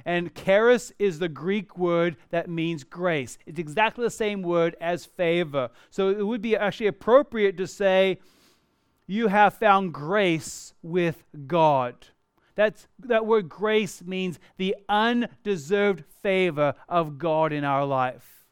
And 0.04 0.34
charis 0.34 0.92
is 0.98 1.20
the 1.20 1.30
Greek 1.30 1.78
word 1.78 2.18
that 2.28 2.50
means 2.50 2.84
grace. 2.84 3.38
It's 3.46 3.58
exactly 3.58 4.04
the 4.04 4.10
same 4.10 4.42
word 4.42 4.76
as 4.78 5.06
favor. 5.06 5.70
So 5.88 6.10
it 6.10 6.26
would 6.26 6.42
be 6.42 6.54
actually 6.54 6.88
appropriate 6.88 7.56
to 7.56 7.66
say, 7.66 8.18
You 9.06 9.28
have 9.28 9.54
found 9.54 9.94
grace 9.94 10.74
with 10.82 11.24
God. 11.46 11.94
That's, 12.58 12.88
that 13.04 13.24
word 13.24 13.48
grace 13.48 14.02
means 14.02 14.40
the 14.56 14.74
undeserved 14.88 16.02
favor 16.24 16.74
of 16.88 17.16
God 17.16 17.52
in 17.52 17.62
our 17.62 17.84
life. 17.84 18.48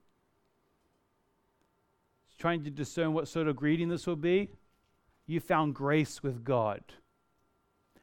Trying 2.38 2.62
to 2.62 2.70
discern 2.70 3.14
what 3.14 3.26
sort 3.26 3.48
of 3.48 3.56
greeting 3.56 3.88
this 3.88 4.06
will 4.06 4.14
be 4.14 4.48
you 5.26 5.40
found 5.40 5.74
grace 5.74 6.22
with 6.22 6.44
God. 6.44 6.82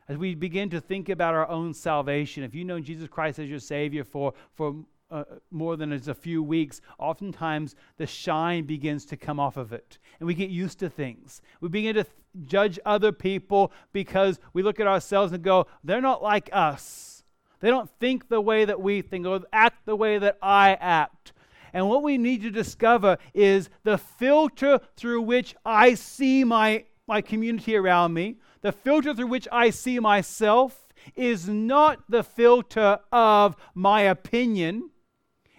As 0.09 0.17
we 0.17 0.35
begin 0.35 0.69
to 0.71 0.81
think 0.81 1.07
about 1.07 1.35
our 1.35 1.47
own 1.47 1.73
salvation, 1.73 2.43
if 2.43 2.53
you 2.53 2.65
know 2.65 2.81
Jesus 2.81 3.07
Christ 3.07 3.39
as 3.39 3.47
your 3.47 3.59
Savior 3.59 4.03
for, 4.03 4.33
for 4.51 4.75
uh, 5.11 5.23
more 5.51 5.75
than 5.75 5.93
a 5.93 6.13
few 6.13 6.41
weeks, 6.41 6.81
oftentimes 6.97 7.75
the 7.97 8.07
shine 8.07 8.65
begins 8.65 9.05
to 9.05 9.17
come 9.17 9.39
off 9.39 9.57
of 9.57 9.73
it. 9.73 9.99
And 10.19 10.27
we 10.27 10.33
get 10.33 10.49
used 10.49 10.79
to 10.79 10.89
things. 10.89 11.41
We 11.61 11.69
begin 11.69 11.95
to 11.95 12.03
th- 12.03 12.15
judge 12.45 12.79
other 12.85 13.11
people 13.11 13.71
because 13.91 14.39
we 14.53 14.63
look 14.63 14.79
at 14.79 14.87
ourselves 14.87 15.33
and 15.33 15.43
go, 15.43 15.67
they're 15.83 16.01
not 16.01 16.23
like 16.23 16.49
us. 16.51 17.23
They 17.59 17.69
don't 17.69 17.89
think 17.99 18.27
the 18.27 18.41
way 18.41 18.65
that 18.65 18.81
we 18.81 19.01
think 19.01 19.25
or 19.25 19.41
act 19.53 19.85
the 19.85 19.95
way 19.95 20.17
that 20.17 20.37
I 20.41 20.73
act. 20.73 21.33
And 21.73 21.89
what 21.89 22.03
we 22.03 22.17
need 22.17 22.41
to 22.41 22.51
discover 22.51 23.17
is 23.33 23.69
the 23.83 23.97
filter 23.97 24.79
through 24.95 25.21
which 25.21 25.55
I 25.65 25.93
see 25.95 26.43
my 26.43 26.85
my 27.07 27.21
community 27.21 27.75
around 27.75 28.13
me, 28.13 28.37
the 28.61 28.71
filter 28.71 29.13
through 29.13 29.27
which 29.27 29.47
I 29.51 29.69
see 29.69 29.99
myself 29.99 30.87
is 31.15 31.49
not 31.49 31.99
the 32.07 32.23
filter 32.23 32.99
of 33.11 33.55
my 33.73 34.01
opinion. 34.01 34.89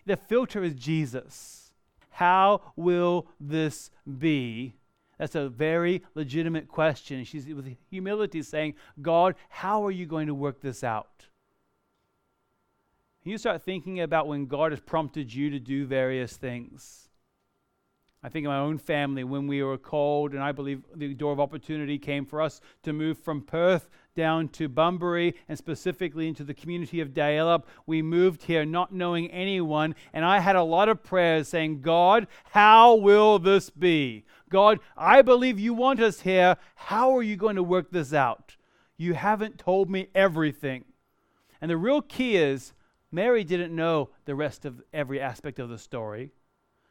The 0.07 0.17
filter 0.17 0.63
is 0.63 0.75
Jesus. 0.75 1.73
How 2.11 2.61
will 2.77 3.27
this 3.41 3.91
be? 4.19 4.77
That's 5.19 5.35
a 5.35 5.49
very 5.49 6.03
legitimate 6.15 6.69
question. 6.69 7.25
She's 7.25 7.47
with 7.47 7.77
humility 7.91 8.43
saying, 8.43 8.75
God, 9.01 9.35
how 9.49 9.85
are 9.85 9.91
you 9.91 10.07
going 10.07 10.27
to 10.27 10.35
work 10.35 10.61
this 10.61 10.85
out? 10.85 11.27
You 13.25 13.39
start 13.39 13.63
thinking 13.63 14.01
about 14.01 14.29
when 14.29 14.47
God 14.47 14.73
has 14.73 14.81
prompted 14.81 15.33
you 15.33 15.49
to 15.51 15.59
do 15.59 15.87
various 15.87 16.37
things. 16.37 17.09
I 18.23 18.29
think 18.29 18.47
of 18.47 18.51
my 18.51 18.59
own 18.59 18.79
family 18.79 19.25
when 19.25 19.47
we 19.47 19.63
were 19.63 19.79
called, 19.79 20.33
and 20.33 20.43
I 20.43 20.53
believe 20.53 20.83
the 20.95 21.15
door 21.15 21.33
of 21.33 21.41
opportunity 21.41 21.99
came 21.99 22.27
for 22.27 22.41
us 22.41 22.61
to 22.83 22.93
move 22.93 23.19
from 23.19 23.43
Perth 23.43 23.89
down 24.15 24.49
to 24.49 24.69
Bunbury 24.69 25.35
and 25.49 25.59
specifically 25.59 26.29
into 26.29 26.45
the 26.45 26.55
community 26.55 27.01
of 27.01 27.11
Dalyellup. 27.11 27.65
We 27.87 28.03
moved 28.03 28.45
here 28.45 28.65
not 28.65 28.93
knowing 28.93 29.31
anyone, 29.31 29.95
and 30.13 30.25
I 30.25 30.39
had 30.39 30.57
a 30.57 30.63
lot 30.63 30.89
of 30.89 31.03
prayers 31.03 31.49
saying, 31.49 31.83
God, 31.83 32.27
how 32.53 32.95
will 32.95 33.39
this 33.39 33.71
be? 33.71 34.25
God, 34.49 34.81
I 34.97 35.23
believe 35.23 35.59
you 35.59 35.75
want 35.75 36.01
us 36.01 36.21
here. 36.21 36.57
How 36.77 37.17
are 37.17 37.23
you 37.23 37.37
going 37.37 37.57
to 37.57 37.63
work 37.63 37.91
this 37.91 38.13
out? 38.13 38.57
You 38.97 39.15
haven't 39.15 39.59
told 39.59 39.91
me 39.91 40.09
everything. 40.15 40.85
And 41.61 41.71
the 41.71 41.77
real 41.77 42.03
key 42.03 42.37
is 42.37 42.75
Mary 43.11 43.45
didn't 43.45 43.75
know 43.75 44.11
the 44.25 44.35
rest 44.35 44.65
of 44.65 44.83
every 44.93 45.21
aspect 45.21 45.59
of 45.59 45.69
the 45.69 45.79
story. 45.79 46.33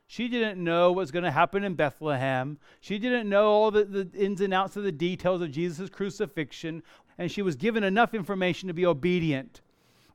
She 0.08 0.28
didn't 0.28 0.64
know 0.64 0.92
what 0.92 0.98
was 0.98 1.12
going 1.12 1.24
to 1.24 1.32
happen 1.32 1.64
in 1.64 1.76
Bethlehem. 1.76 2.60
She 2.82 3.00
didn't 3.00 3.28
know 3.28 3.46
all 3.48 3.72
the, 3.72 3.84
the 3.84 4.10
ins 4.14 4.42
and 4.42 4.54
outs 4.54 4.76
of 4.76 4.84
the 4.84 4.92
details 4.92 5.42
of 5.42 5.52
Jesus' 5.52 5.90
crucifixion, 5.90 6.84
and 7.18 7.32
she 7.32 7.42
was 7.42 7.56
given 7.56 7.84
enough 7.84 8.14
information 8.14 8.68
to 8.68 8.74
be 8.74 8.86
obedient. 8.86 9.62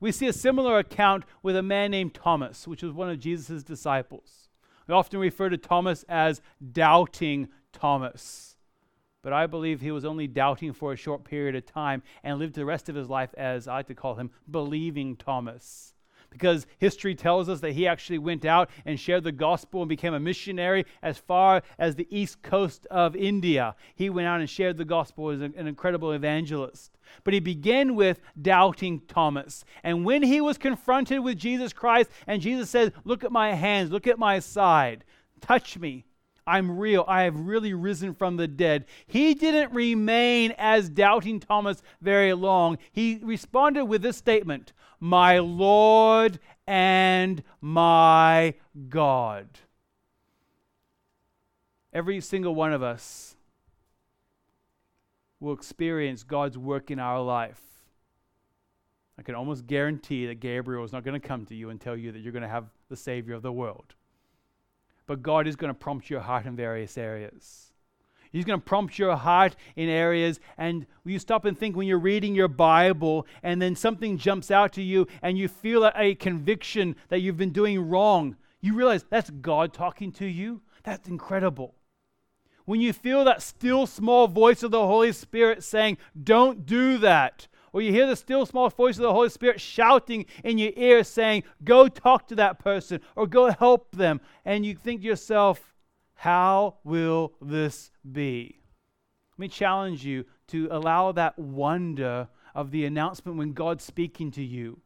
We 0.00 0.12
see 0.12 0.26
a 0.26 0.32
similar 0.32 0.78
account 0.78 1.24
with 1.42 1.56
a 1.56 1.62
man 1.62 1.90
named 1.90 2.14
Thomas, 2.14 2.68
which 2.68 2.82
was 2.82 2.92
one 2.92 3.10
of 3.10 3.18
Jesus' 3.18 3.62
disciples. 3.62 4.48
We 4.86 4.94
often 4.94 5.20
refer 5.20 5.48
to 5.48 5.58
Thomas 5.58 6.04
as 6.08 6.40
doubting 6.72 7.48
Thomas. 7.72 8.56
But 9.22 9.32
I 9.32 9.46
believe 9.46 9.80
he 9.80 9.90
was 9.90 10.04
only 10.04 10.26
doubting 10.26 10.72
for 10.72 10.92
a 10.92 10.96
short 10.96 11.24
period 11.24 11.56
of 11.56 11.66
time 11.66 12.02
and 12.22 12.38
lived 12.38 12.54
the 12.54 12.64
rest 12.64 12.88
of 12.88 12.94
his 12.94 13.10
life 13.10 13.34
as 13.36 13.66
I 13.66 13.76
like 13.76 13.88
to 13.88 13.94
call 13.94 14.14
him 14.14 14.30
believing 14.50 15.16
Thomas 15.16 15.94
because 16.30 16.66
history 16.78 17.14
tells 17.14 17.48
us 17.48 17.60
that 17.60 17.72
he 17.72 17.86
actually 17.86 18.18
went 18.18 18.44
out 18.44 18.70
and 18.84 18.98
shared 18.98 19.24
the 19.24 19.32
gospel 19.32 19.82
and 19.82 19.88
became 19.88 20.14
a 20.14 20.20
missionary 20.20 20.84
as 21.02 21.18
far 21.18 21.62
as 21.78 21.94
the 21.94 22.06
east 22.10 22.42
coast 22.42 22.86
of 22.90 23.16
India. 23.16 23.74
He 23.94 24.10
went 24.10 24.28
out 24.28 24.40
and 24.40 24.48
shared 24.48 24.76
the 24.76 24.84
gospel 24.84 25.30
as 25.30 25.40
an, 25.40 25.54
incredible 25.56 26.12
evangelist. 26.12 26.98
But 27.24 27.34
he 27.34 27.40
began 27.40 27.94
with 27.94 28.20
doubting 28.40 29.00
Thomas. 29.08 29.64
And 29.82 30.04
when 30.04 30.22
he 30.22 30.40
was 30.40 30.58
confronted 30.58 31.20
with 31.20 31.38
Jesus 31.38 31.72
Christ, 31.72 32.10
and 32.26 32.42
Jesus 32.42 32.70
said, 32.70 32.92
Look 33.04 33.24
at 33.24 33.32
my 33.32 33.54
hands, 33.54 33.90
look 33.90 34.06
at 34.06 34.18
my 34.18 34.38
side, 34.38 35.04
touch 35.40 35.78
me. 35.78 36.04
I'm 36.48 36.78
real. 36.78 37.04
I 37.06 37.24
have 37.24 37.38
really 37.38 37.74
risen 37.74 38.14
from 38.14 38.38
the 38.38 38.48
dead. 38.48 38.86
He 39.06 39.34
didn't 39.34 39.74
remain 39.74 40.54
as 40.56 40.88
doubting 40.88 41.40
Thomas 41.40 41.82
very 42.00 42.32
long. 42.32 42.78
He 42.90 43.20
responded 43.22 43.84
with 43.84 44.00
this 44.00 44.16
statement 44.16 44.72
my 45.00 45.38
Lord 45.38 46.38
and 46.66 47.42
my 47.60 48.54
God. 48.88 49.48
Every 51.92 52.20
single 52.20 52.54
one 52.54 52.72
of 52.72 52.82
us 52.82 53.36
will 55.40 55.52
experience 55.52 56.22
God's 56.22 56.58
work 56.58 56.90
in 56.90 56.98
our 56.98 57.20
life. 57.20 57.60
I 59.18 59.22
can 59.22 59.34
almost 59.34 59.66
guarantee 59.66 60.26
that 60.26 60.40
Gabriel 60.40 60.84
is 60.84 60.92
not 60.92 61.04
going 61.04 61.20
to 61.20 61.26
come 61.26 61.44
to 61.46 61.54
you 61.54 61.70
and 61.70 61.80
tell 61.80 61.96
you 61.96 62.12
that 62.12 62.20
you're 62.20 62.32
going 62.32 62.42
to 62.42 62.48
have 62.48 62.66
the 62.88 62.96
Savior 62.96 63.34
of 63.34 63.42
the 63.42 63.52
world. 63.52 63.94
But 65.06 65.22
God 65.22 65.48
is 65.48 65.56
going 65.56 65.72
to 65.72 65.78
prompt 65.78 66.10
your 66.10 66.20
heart 66.20 66.46
in 66.46 66.54
various 66.54 66.96
areas. 66.98 67.67
He's 68.30 68.44
going 68.44 68.60
to 68.60 68.64
prompt 68.64 68.98
your 68.98 69.16
heart 69.16 69.56
in 69.76 69.88
areas, 69.88 70.40
and 70.56 70.86
you 71.04 71.18
stop 71.18 71.44
and 71.44 71.58
think 71.58 71.76
when 71.76 71.86
you're 71.86 71.98
reading 71.98 72.34
your 72.34 72.48
Bible, 72.48 73.26
and 73.42 73.60
then 73.60 73.74
something 73.74 74.18
jumps 74.18 74.50
out 74.50 74.72
to 74.74 74.82
you, 74.82 75.06
and 75.22 75.38
you 75.38 75.48
feel 75.48 75.90
a, 75.94 76.14
conviction 76.14 76.96
that 77.08 77.20
you've 77.20 77.36
been 77.36 77.52
doing 77.52 77.88
wrong. 77.88 78.36
You 78.60 78.74
realize 78.74 79.04
that's 79.08 79.30
God 79.30 79.72
talking 79.72 80.12
to 80.12 80.26
you. 80.26 80.62
That's 80.82 81.08
incredible. 81.08 81.74
When 82.64 82.80
you 82.80 82.92
feel 82.92 83.24
that 83.24 83.42
still 83.42 83.86
small 83.86 84.28
voice 84.28 84.62
of 84.62 84.70
the 84.70 84.84
Holy 84.84 85.12
Spirit 85.12 85.64
saying, 85.64 85.96
Don't 86.22 86.66
do 86.66 86.98
that, 86.98 87.48
or 87.72 87.80
you 87.80 87.92
hear 87.92 88.06
the 88.06 88.16
still 88.16 88.44
small 88.44 88.68
voice 88.68 88.96
of 88.96 89.02
the 89.02 89.12
Holy 89.12 89.30
Spirit 89.30 89.60
shouting 89.60 90.26
in 90.44 90.58
your 90.58 90.72
ear 90.76 91.04
saying, 91.04 91.44
Go 91.64 91.88
talk 91.88 92.28
to 92.28 92.34
that 92.36 92.58
person, 92.58 93.00
or 93.16 93.26
go 93.26 93.50
help 93.50 93.92
them, 93.92 94.20
and 94.44 94.66
you 94.66 94.74
think 94.74 95.00
to 95.00 95.06
yourself, 95.06 95.72
how 96.18 96.74
will 96.82 97.32
this 97.40 97.92
be? 98.10 98.58
Let 99.34 99.38
me 99.38 99.46
challenge 99.46 100.04
you 100.04 100.24
to 100.48 100.66
allow 100.68 101.12
that 101.12 101.38
wonder 101.38 102.26
of 102.56 102.72
the 102.72 102.84
announcement 102.86 103.38
when 103.38 103.52
God's 103.52 103.84
speaking 103.84 104.32
to 104.32 104.42
you 104.42 104.80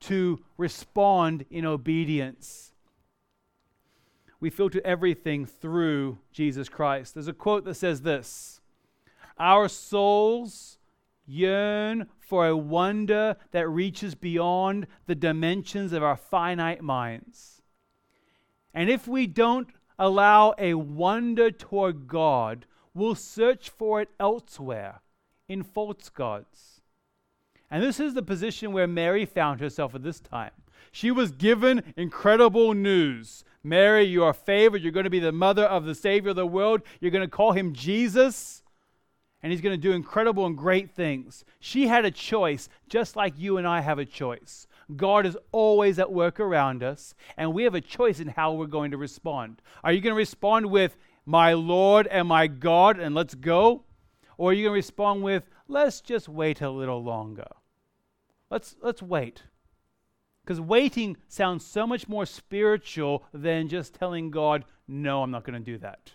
to 0.00 0.40
respond 0.56 1.44
in 1.50 1.64
obedience. 1.64 2.72
We 4.40 4.50
filter 4.50 4.80
everything 4.84 5.46
through 5.46 6.18
Jesus 6.32 6.68
Christ. 6.68 7.14
There's 7.14 7.28
a 7.28 7.32
quote 7.32 7.64
that 7.66 7.74
says 7.74 8.02
this 8.02 8.60
Our 9.38 9.68
souls 9.68 10.78
yearn 11.24 12.08
for 12.18 12.48
a 12.48 12.56
wonder 12.56 13.36
that 13.52 13.68
reaches 13.68 14.16
beyond 14.16 14.88
the 15.06 15.14
dimensions 15.14 15.92
of 15.92 16.02
our 16.02 16.16
finite 16.16 16.82
minds. 16.82 17.62
And 18.74 18.90
if 18.90 19.06
we 19.06 19.28
don't 19.28 19.68
allow 19.98 20.54
a 20.58 20.74
wonder 20.74 21.50
toward 21.50 22.06
God, 22.08 22.66
we'll 22.94 23.14
search 23.14 23.70
for 23.70 24.00
it 24.00 24.08
elsewhere 24.18 25.00
in 25.48 25.62
false 25.62 26.08
gods. 26.08 26.80
And 27.70 27.82
this 27.82 28.00
is 28.00 28.14
the 28.14 28.22
position 28.22 28.72
where 28.72 28.86
Mary 28.86 29.24
found 29.24 29.60
herself 29.60 29.94
at 29.94 30.02
this 30.02 30.20
time. 30.20 30.50
She 30.90 31.10
was 31.10 31.32
given 31.32 31.94
incredible 31.96 32.74
news. 32.74 33.44
Mary, 33.64 34.04
you 34.04 34.24
are 34.24 34.34
favored. 34.34 34.82
You're 34.82 34.92
going 34.92 35.04
to 35.04 35.10
be 35.10 35.20
the 35.20 35.32
mother 35.32 35.64
of 35.64 35.84
the 35.84 35.94
Savior 35.94 36.30
of 36.30 36.36
the 36.36 36.46
world. 36.46 36.82
You're 37.00 37.10
going 37.10 37.24
to 37.24 37.28
call 37.28 37.52
him 37.52 37.72
Jesus, 37.72 38.62
and 39.42 39.50
he's 39.52 39.62
going 39.62 39.74
to 39.74 39.80
do 39.80 39.92
incredible 39.92 40.44
and 40.44 40.56
great 40.56 40.90
things. 40.90 41.44
She 41.60 41.86
had 41.86 42.04
a 42.04 42.10
choice, 42.10 42.68
just 42.88 43.16
like 43.16 43.38
you 43.38 43.56
and 43.56 43.66
I 43.66 43.80
have 43.80 43.98
a 43.98 44.04
choice. 44.04 44.66
God 44.96 45.26
is 45.26 45.36
always 45.52 45.98
at 45.98 46.12
work 46.12 46.40
around 46.40 46.82
us, 46.82 47.14
and 47.36 47.52
we 47.52 47.64
have 47.64 47.74
a 47.74 47.80
choice 47.80 48.20
in 48.20 48.28
how 48.28 48.52
we're 48.52 48.66
going 48.66 48.90
to 48.90 48.96
respond. 48.96 49.62
Are 49.82 49.92
you 49.92 50.00
going 50.00 50.12
to 50.12 50.16
respond 50.16 50.66
with, 50.66 50.96
My 51.24 51.52
Lord 51.52 52.06
and 52.08 52.28
my 52.28 52.46
God, 52.46 52.98
and 52.98 53.14
let's 53.14 53.34
go? 53.34 53.84
Or 54.36 54.50
are 54.50 54.52
you 54.52 54.64
going 54.64 54.72
to 54.72 54.76
respond 54.76 55.22
with, 55.22 55.44
Let's 55.68 56.00
just 56.00 56.28
wait 56.28 56.60
a 56.60 56.70
little 56.70 57.02
longer? 57.02 57.48
Let's, 58.50 58.76
let's 58.82 59.02
wait. 59.02 59.44
Because 60.44 60.60
waiting 60.60 61.16
sounds 61.28 61.64
so 61.64 61.86
much 61.86 62.08
more 62.08 62.26
spiritual 62.26 63.24
than 63.32 63.68
just 63.68 63.94
telling 63.94 64.30
God, 64.30 64.64
no, 64.88 65.22
I'm 65.22 65.30
not 65.30 65.44
going 65.44 65.58
to 65.58 65.72
do 65.72 65.78
that. 65.78 66.12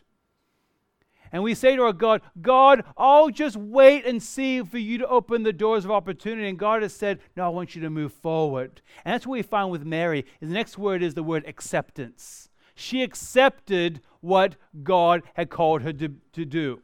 And 1.31 1.43
we 1.43 1.53
say 1.53 1.75
to 1.75 1.83
our 1.83 1.93
God, 1.93 2.21
God, 2.41 2.83
I'll 2.97 3.29
just 3.29 3.57
wait 3.57 4.05
and 4.05 4.21
see 4.21 4.61
for 4.63 4.77
you 4.77 4.97
to 4.99 5.07
open 5.07 5.43
the 5.43 5.53
doors 5.53 5.85
of 5.85 5.91
opportunity. 5.91 6.47
And 6.47 6.57
God 6.57 6.81
has 6.81 6.93
said, 6.93 7.19
No, 7.35 7.45
I 7.45 7.49
want 7.49 7.75
you 7.75 7.81
to 7.81 7.89
move 7.89 8.13
forward. 8.13 8.81
And 9.03 9.13
that's 9.13 9.27
what 9.27 9.33
we 9.33 9.41
find 9.41 9.71
with 9.71 9.85
Mary. 9.85 10.25
The 10.39 10.47
next 10.47 10.77
word 10.77 11.03
is 11.03 11.13
the 11.13 11.23
word 11.23 11.45
acceptance. 11.45 12.49
She 12.75 13.01
accepted 13.01 14.01
what 14.21 14.55
God 14.83 15.23
had 15.33 15.49
called 15.49 15.81
her 15.81 15.93
to, 15.93 16.09
to 16.33 16.45
do. 16.45 16.81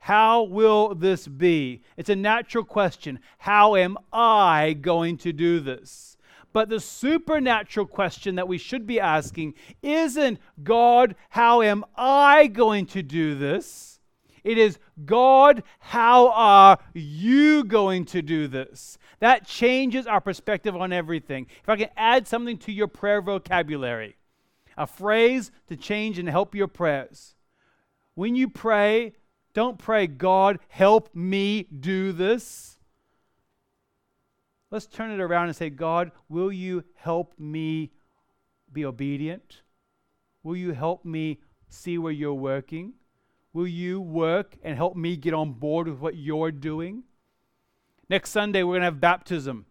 How 0.00 0.42
will 0.42 0.94
this 0.94 1.26
be? 1.26 1.82
It's 1.96 2.10
a 2.10 2.16
natural 2.16 2.64
question. 2.64 3.18
How 3.38 3.76
am 3.76 3.96
I 4.12 4.76
going 4.80 5.18
to 5.18 5.32
do 5.32 5.60
this? 5.60 6.15
But 6.56 6.70
the 6.70 6.80
supernatural 6.80 7.84
question 7.84 8.36
that 8.36 8.48
we 8.48 8.56
should 8.56 8.86
be 8.86 8.98
asking 8.98 9.56
isn't, 9.82 10.38
God, 10.62 11.14
how 11.28 11.60
am 11.60 11.84
I 11.94 12.46
going 12.46 12.86
to 12.86 13.02
do 13.02 13.34
this? 13.34 14.00
It 14.42 14.56
is, 14.56 14.78
God, 15.04 15.64
how 15.80 16.30
are 16.30 16.78
you 16.94 17.62
going 17.62 18.06
to 18.06 18.22
do 18.22 18.48
this? 18.48 18.96
That 19.20 19.46
changes 19.46 20.06
our 20.06 20.22
perspective 20.22 20.74
on 20.74 20.94
everything. 20.94 21.46
If 21.62 21.68
I 21.68 21.76
can 21.76 21.90
add 21.94 22.26
something 22.26 22.56
to 22.60 22.72
your 22.72 22.88
prayer 22.88 23.20
vocabulary, 23.20 24.16
a 24.78 24.86
phrase 24.86 25.50
to 25.68 25.76
change 25.76 26.18
and 26.18 26.26
help 26.26 26.54
your 26.54 26.68
prayers. 26.68 27.34
When 28.14 28.34
you 28.34 28.48
pray, 28.48 29.12
don't 29.52 29.76
pray, 29.76 30.06
God, 30.06 30.60
help 30.68 31.14
me 31.14 31.64
do 31.64 32.12
this. 32.12 32.75
Let's 34.76 34.84
turn 34.84 35.10
it 35.10 35.20
around 35.20 35.46
and 35.46 35.56
say, 35.56 35.70
God, 35.70 36.12
will 36.28 36.52
you 36.52 36.84
help 36.96 37.32
me 37.38 37.92
be 38.70 38.84
obedient? 38.84 39.62
Will 40.42 40.54
you 40.54 40.72
help 40.72 41.02
me 41.02 41.40
see 41.70 41.96
where 41.96 42.12
you're 42.12 42.34
working? 42.34 42.92
Will 43.54 43.66
you 43.66 44.02
work 44.02 44.54
and 44.62 44.76
help 44.76 44.94
me 44.94 45.16
get 45.16 45.32
on 45.32 45.54
board 45.54 45.88
with 45.88 45.98
what 45.98 46.16
you're 46.16 46.52
doing? 46.52 47.04
Next 48.10 48.32
Sunday, 48.32 48.64
we're 48.64 48.72
going 48.72 48.82
to 48.82 48.88
have 48.88 49.00
baptism. 49.00 49.64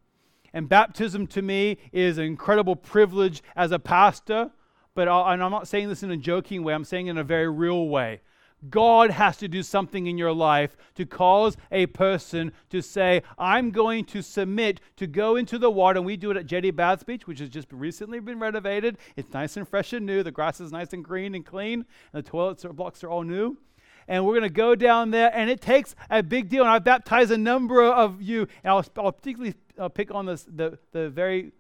And 0.52 0.68
baptism 0.68 1.28
to 1.28 1.44
me 1.44 1.78
is 1.92 2.18
an 2.18 2.26
incredible 2.26 2.76
privilege 2.76 3.44
as 3.56 3.72
a 3.72 3.78
pastor, 3.78 4.50
but 4.96 5.08
i 5.08 5.34
and 5.36 5.44
I'm 5.44 5.52
not 5.52 5.68
saying 5.68 5.88
this 5.88 6.02
in 6.02 6.10
a 6.10 6.18
joking 6.18 6.64
way, 6.64 6.74
I'm 6.74 6.84
saying 6.84 7.06
in 7.06 7.20
a 7.20 7.24
very 7.24 7.48
real 7.48 7.90
way. 7.90 8.22
God 8.70 9.12
has 9.12 9.38
to 9.38 9.48
do 9.48 9.62
something 9.62 10.08
in 10.08 10.18
your 10.18 10.32
life 10.32 10.76
to 10.96 11.06
cause 11.06 11.58
a 11.72 11.86
person 11.88 12.52
to 12.70 12.82
say, 12.82 13.22
I'm 13.38 13.72
going 13.72 14.06
to 14.06 14.22
submit 14.22 14.82
to 14.98 15.08
go 15.08 15.36
into 15.36 15.58
the 15.58 15.70
water. 15.70 15.98
And 15.98 16.06
we 16.06 16.18
do 16.18 16.32
it 16.32 16.38
at 16.38 16.46
Jetty 16.46 16.72
Bath 16.72 17.06
Beach, 17.06 17.28
which 17.28 17.40
has 17.40 17.50
just 17.50 17.72
recently 17.72 18.20
been 18.20 18.40
renovated. 18.40 18.98
It's 19.16 19.34
nice 19.34 19.58
and 19.58 19.68
fresh 19.68 19.94
and 19.94 20.06
new. 20.06 20.24
The 20.24 20.32
grass 20.32 20.60
is 20.60 20.72
nice 20.72 20.94
and 20.94 21.04
green 21.04 21.36
and 21.36 21.46
clean. 21.46 21.86
And 22.14 22.24
the 22.24 22.30
toilets 22.30 22.66
or 22.66 22.74
blocks 22.74 23.04
are 23.04 23.10
all 23.10 23.24
new. 23.24 23.58
And 24.08 24.26
we're 24.26 24.34
going 24.34 24.44
to 24.44 24.50
go 24.50 24.76
down 24.76 25.10
there, 25.10 25.32
and 25.34 25.50
it 25.50 25.62
takes 25.62 25.96
a 26.12 26.22
big 26.22 26.48
deal. 26.50 26.62
And 26.62 26.72
I've 26.72 26.84
baptized 26.84 27.32
a 27.32 27.38
number 27.38 27.84
of 27.84 28.22
you, 28.22 28.48
and 28.64 28.72
I'll, 28.72 28.86
I'll 28.98 29.12
particularly 29.12 29.56
uh, 29.80 29.90
pick 29.90 30.14
on 30.14 30.28
this, 30.28 30.44
the, 30.44 30.78
the 30.92 31.10
very 31.10 31.54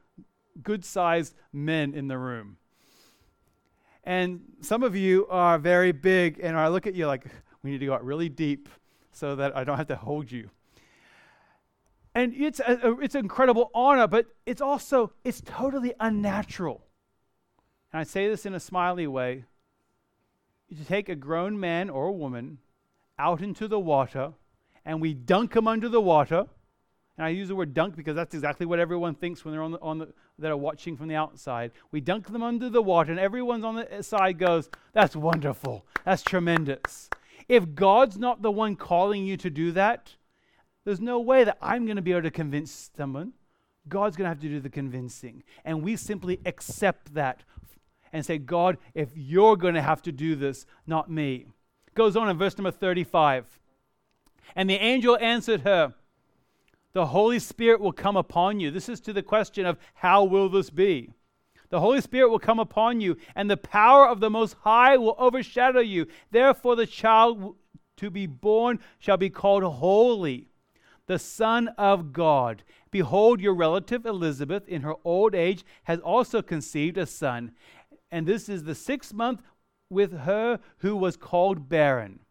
good 0.62 0.86
sized 0.86 1.34
men 1.52 1.94
in 1.94 2.08
the 2.08 2.18
room. 2.18 2.58
And 4.06 4.42
some 4.62 4.84
of 4.84 4.96
you 4.96 5.26
are 5.30 5.58
very 5.58 5.92
big, 5.92 6.40
and 6.42 6.56
I 6.56 6.68
look 6.68 6.86
at 6.86 6.94
you 6.94 7.08
like, 7.08 7.26
we 7.64 7.72
need 7.72 7.80
to 7.80 7.88
go 7.88 7.96
out 7.96 8.06
really 8.06 8.30
deep 8.30 8.70
so 9.12 9.36
that 9.36 9.58
I 9.58 9.64
don't 9.64 9.78
have 9.78 9.88
to 9.88 9.96
hold 9.96 10.32
you. 10.32 10.52
And 12.14 12.34
it's, 12.34 12.60
a, 12.60 12.80
a, 12.84 13.00
it's 13.00 13.16
an 13.16 13.22
incredible 13.22 13.72
honor, 13.74 14.08
but 14.08 14.28
it's 14.46 14.62
also, 14.62 15.12
it's 15.24 15.42
totally 15.42 15.94
unnatural. 16.00 16.86
And 17.92 18.00
I 18.00 18.04
say 18.04 18.30
this 18.30 18.46
in 18.46 18.54
a 18.54 18.60
smiley 18.60 19.08
way. 19.08 19.46
You 20.70 20.84
take 20.86 21.10
a 21.10 21.16
grown 21.16 21.60
man 21.60 21.90
or 21.90 22.08
a 22.08 22.12
woman 22.12 22.60
out 23.18 23.42
into 23.42 23.68
the 23.68 23.80
water, 23.80 24.34
and 24.86 25.02
we 25.02 25.14
dunk 25.14 25.54
them 25.54 25.68
under 25.68 25.90
the 25.90 26.02
water, 26.02 26.46
and 27.18 27.26
I 27.26 27.30
use 27.30 27.48
the 27.48 27.56
word 27.56 27.74
dunk 27.74 27.96
because 27.96 28.16
that's 28.16 28.34
exactly 28.34 28.66
what 28.66 28.80
everyone 28.80 29.16
thinks 29.16 29.46
when 29.46 29.54
they're 29.54 29.64
on 29.64 29.72
the, 29.72 29.80
on 29.80 30.00
the 30.00 30.14
that 30.40 30.52
are 30.52 30.58
watching 30.58 30.98
from 30.98 31.08
the 31.08 31.16
outside. 31.16 31.72
We 31.92 32.02
dunk 32.02 32.32
them 32.32 32.44
under 32.44 32.70
the 32.70 32.82
water, 32.82 33.12
and 33.12 33.20
everyone's 33.20 33.64
on 33.64 33.76
the 33.76 34.00
uh, 34.00 34.02
side 34.02 34.38
goes, 34.38 34.70
That's 34.94 35.16
wonderful. 35.16 35.86
That's 36.04 36.24
tremendous. 36.24 37.10
If 37.48 37.74
God's 37.74 38.18
not 38.18 38.42
the 38.42 38.52
one 38.52 38.76
calling 38.76 39.26
you 39.26 39.38
to 39.38 39.50
do 39.50 39.72
that, 39.74 40.16
there's 40.84 41.00
no 41.00 41.20
way 41.20 41.44
that 41.44 41.58
I'm 41.62 41.86
going 41.86 41.96
to 41.96 42.02
be 42.02 42.12
able 42.12 42.24
to 42.24 42.32
convince 42.32 42.92
someone. 42.96 43.34
God's 43.88 44.18
going 44.18 44.26
to 44.26 44.30
have 44.30 44.42
to 44.42 44.50
do 44.50 44.60
the 44.60 44.70
convincing. 44.70 45.44
And 45.64 45.84
we 45.84 45.96
simply 45.96 46.40
accept 46.46 47.14
that 47.14 47.44
and 48.12 48.26
say, 48.26 48.38
God, 48.40 48.78
if 48.94 49.10
you're 49.16 49.58
going 49.58 49.76
to 49.76 49.82
have 49.82 50.02
to 50.04 50.12
do 50.12 50.36
this, 50.36 50.66
not 50.88 51.10
me. 51.10 51.46
Goes 51.94 52.16
on 52.16 52.30
in 52.30 52.38
verse 52.38 52.58
number 52.58 52.72
35. 52.72 53.60
And 54.56 54.70
the 54.70 54.76
angel 54.76 55.18
answered 55.20 55.62
her, 55.62 55.94
the 56.96 57.08
Holy 57.08 57.40
Spirit 57.40 57.82
will 57.82 57.92
come 57.92 58.16
upon 58.16 58.62
you. 58.62 58.72
This 58.72 58.88
is 58.88 59.02
to 59.02 59.12
the 59.12 59.22
question 59.22 59.66
of 59.66 59.78
how 59.96 60.24
will 60.24 60.48
this 60.48 60.70
be? 60.70 61.12
The 61.70 61.82
Holy 61.82 62.00
Spirit 62.00 62.30
will 62.30 62.40
come 62.40 62.58
upon 62.58 63.02
you, 63.02 63.18
and 63.36 63.52
the 63.52 63.58
power 63.58 64.08
of 64.08 64.22
the 64.22 64.30
Most 64.30 64.56
High 64.62 64.96
will 64.96 65.16
overshadow 65.18 65.82
you. 65.82 66.08
Therefore, 66.32 66.78
the 66.78 66.88
child 66.88 67.58
to 67.98 68.10
be 68.10 68.28
born 68.28 68.80
shall 68.98 69.18
be 69.18 69.30
called 69.30 69.64
holy, 69.64 70.48
the 71.06 71.20
Son 71.20 71.68
of 71.78 72.14
God. 72.14 72.64
Behold, 72.92 73.42
your 73.42 73.56
relative 73.56 74.06
Elizabeth, 74.06 74.66
in 74.66 74.84
her 74.84 74.96
old 75.04 75.36
age, 75.36 75.66
has 75.84 76.00
also 76.00 76.42
conceived 76.42 76.98
a 76.98 77.06
son. 77.06 77.52
And 78.10 78.26
this 78.26 78.48
is 78.48 78.64
the 78.64 78.74
sixth 78.74 79.14
month 79.14 79.42
with 79.90 80.20
her 80.20 80.62
who 80.78 80.96
was 80.96 81.18
called 81.18 81.68
barren. 81.68 82.22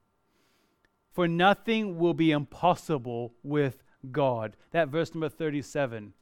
For 1.13 1.29
nothing 1.29 1.99
will 1.99 2.15
be 2.15 2.31
impossible 2.31 3.35
with 3.43 3.83
God. 4.13 4.57
That 4.73 4.89
verse 4.89 5.15
number 5.15 5.29
37. 5.29 6.13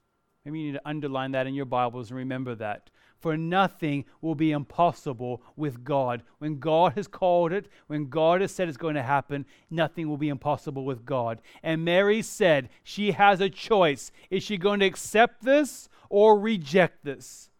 Maybe 0.44 0.58
you 0.58 0.66
need 0.66 0.78
to 0.78 0.88
underline 0.88 1.32
that 1.32 1.46
in 1.46 1.54
your 1.54 1.66
Bibles 1.66 2.10
and 2.10 2.16
remember 2.18 2.54
that. 2.56 2.90
For 3.20 3.36
nothing 3.36 4.04
will 4.20 4.34
be 4.34 4.50
impossible 4.50 5.42
with 5.54 5.84
God. 5.84 6.24
When 6.38 6.58
God 6.58 6.94
has 6.94 7.06
called 7.06 7.52
it, 7.52 7.68
when 7.86 8.08
God 8.08 8.40
has 8.40 8.52
said 8.52 8.68
it's 8.68 8.76
going 8.76 8.96
to 8.96 9.02
happen, 9.02 9.46
nothing 9.70 10.08
will 10.08 10.16
be 10.16 10.28
impossible 10.28 10.84
with 10.84 11.04
God. 11.04 11.40
And 11.62 11.84
Mary 11.84 12.20
said 12.22 12.68
she 12.82 13.12
has 13.12 13.40
a 13.40 13.48
choice. 13.48 14.10
Is 14.28 14.42
she 14.42 14.56
going 14.56 14.80
to 14.80 14.86
accept 14.86 15.44
this 15.44 15.88
or 16.10 16.36
reject 16.36 17.04
this? 17.04 17.50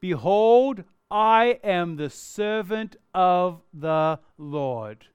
Behold, 0.00 0.84
I 1.10 1.60
am 1.64 1.96
the 1.96 2.10
servant 2.10 2.96
of 3.14 3.62
the 3.72 4.18
Lord. 4.36 5.06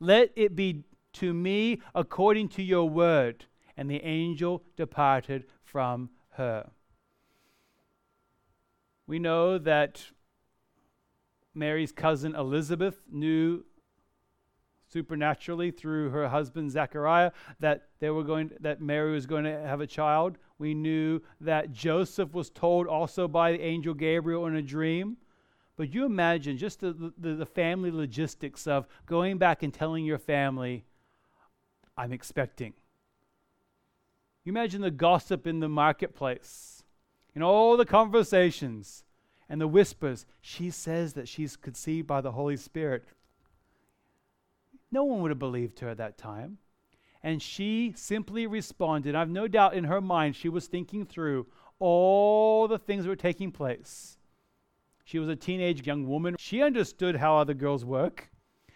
Let 0.00 0.32
it 0.34 0.56
be 0.56 0.82
to 1.12 1.32
me 1.32 1.80
according 1.94 2.48
to 2.48 2.62
your 2.62 2.88
word 2.88 3.44
and 3.76 3.90
the 3.90 4.02
angel 4.02 4.62
departed 4.76 5.44
from 5.64 6.10
her. 6.30 6.70
We 9.06 9.18
know 9.18 9.58
that 9.58 10.04
Mary's 11.54 11.92
cousin 11.92 12.34
Elizabeth 12.34 13.02
knew 13.10 13.64
supernaturally 14.92 15.70
through 15.70 16.10
her 16.10 16.28
husband 16.28 16.70
Zechariah 16.70 17.32
that 17.60 17.88
they 17.98 18.10
were 18.10 18.24
going 18.24 18.50
that 18.60 18.80
Mary 18.80 19.12
was 19.12 19.26
going 19.26 19.44
to 19.44 19.58
have 19.60 19.80
a 19.80 19.86
child. 19.86 20.36
We 20.58 20.74
knew 20.74 21.20
that 21.40 21.72
Joseph 21.72 22.34
was 22.34 22.50
told 22.50 22.86
also 22.86 23.26
by 23.26 23.52
the 23.52 23.60
angel 23.60 23.94
Gabriel 23.94 24.46
in 24.46 24.56
a 24.56 24.62
dream. 24.62 25.16
But 25.76 25.92
you 25.94 26.04
imagine 26.04 26.58
just 26.58 26.80
the, 26.80 27.12
the, 27.18 27.34
the 27.34 27.46
family 27.46 27.90
logistics 27.90 28.66
of 28.66 28.86
going 29.06 29.38
back 29.38 29.62
and 29.62 29.72
telling 29.72 30.04
your 30.04 30.18
family, 30.18 30.84
I'm 31.96 32.12
expecting. 32.12 32.74
You 34.44 34.50
imagine 34.50 34.80
the 34.80 34.90
gossip 34.90 35.46
in 35.46 35.60
the 35.60 35.68
marketplace, 35.68 36.82
in 37.34 37.42
all 37.42 37.76
the 37.76 37.86
conversations 37.86 39.04
and 39.48 39.60
the 39.60 39.68
whispers. 39.68 40.26
She 40.40 40.70
says 40.70 41.12
that 41.12 41.28
she's 41.28 41.56
conceived 41.56 42.06
by 42.06 42.20
the 42.20 42.32
Holy 42.32 42.56
Spirit. 42.56 43.04
No 44.90 45.04
one 45.04 45.22
would 45.22 45.30
have 45.30 45.38
believed 45.38 45.80
her 45.80 45.88
at 45.88 45.98
that 45.98 46.18
time. 46.18 46.58
And 47.22 47.40
she 47.40 47.92
simply 47.96 48.48
responded. 48.48 49.14
I've 49.14 49.30
no 49.30 49.46
doubt 49.46 49.74
in 49.74 49.84
her 49.84 50.00
mind 50.00 50.34
she 50.34 50.48
was 50.48 50.66
thinking 50.66 51.06
through 51.06 51.46
all 51.78 52.66
the 52.66 52.78
things 52.78 53.04
that 53.04 53.10
were 53.10 53.16
taking 53.16 53.52
place. 53.52 54.18
She 55.04 55.20
was 55.20 55.28
a 55.28 55.36
teenage 55.36 55.86
young 55.86 56.08
woman. 56.08 56.36
She 56.38 56.62
understood 56.62 57.16
how 57.16 57.36
other 57.36 57.54
girls 57.54 57.84
work. 57.84 58.31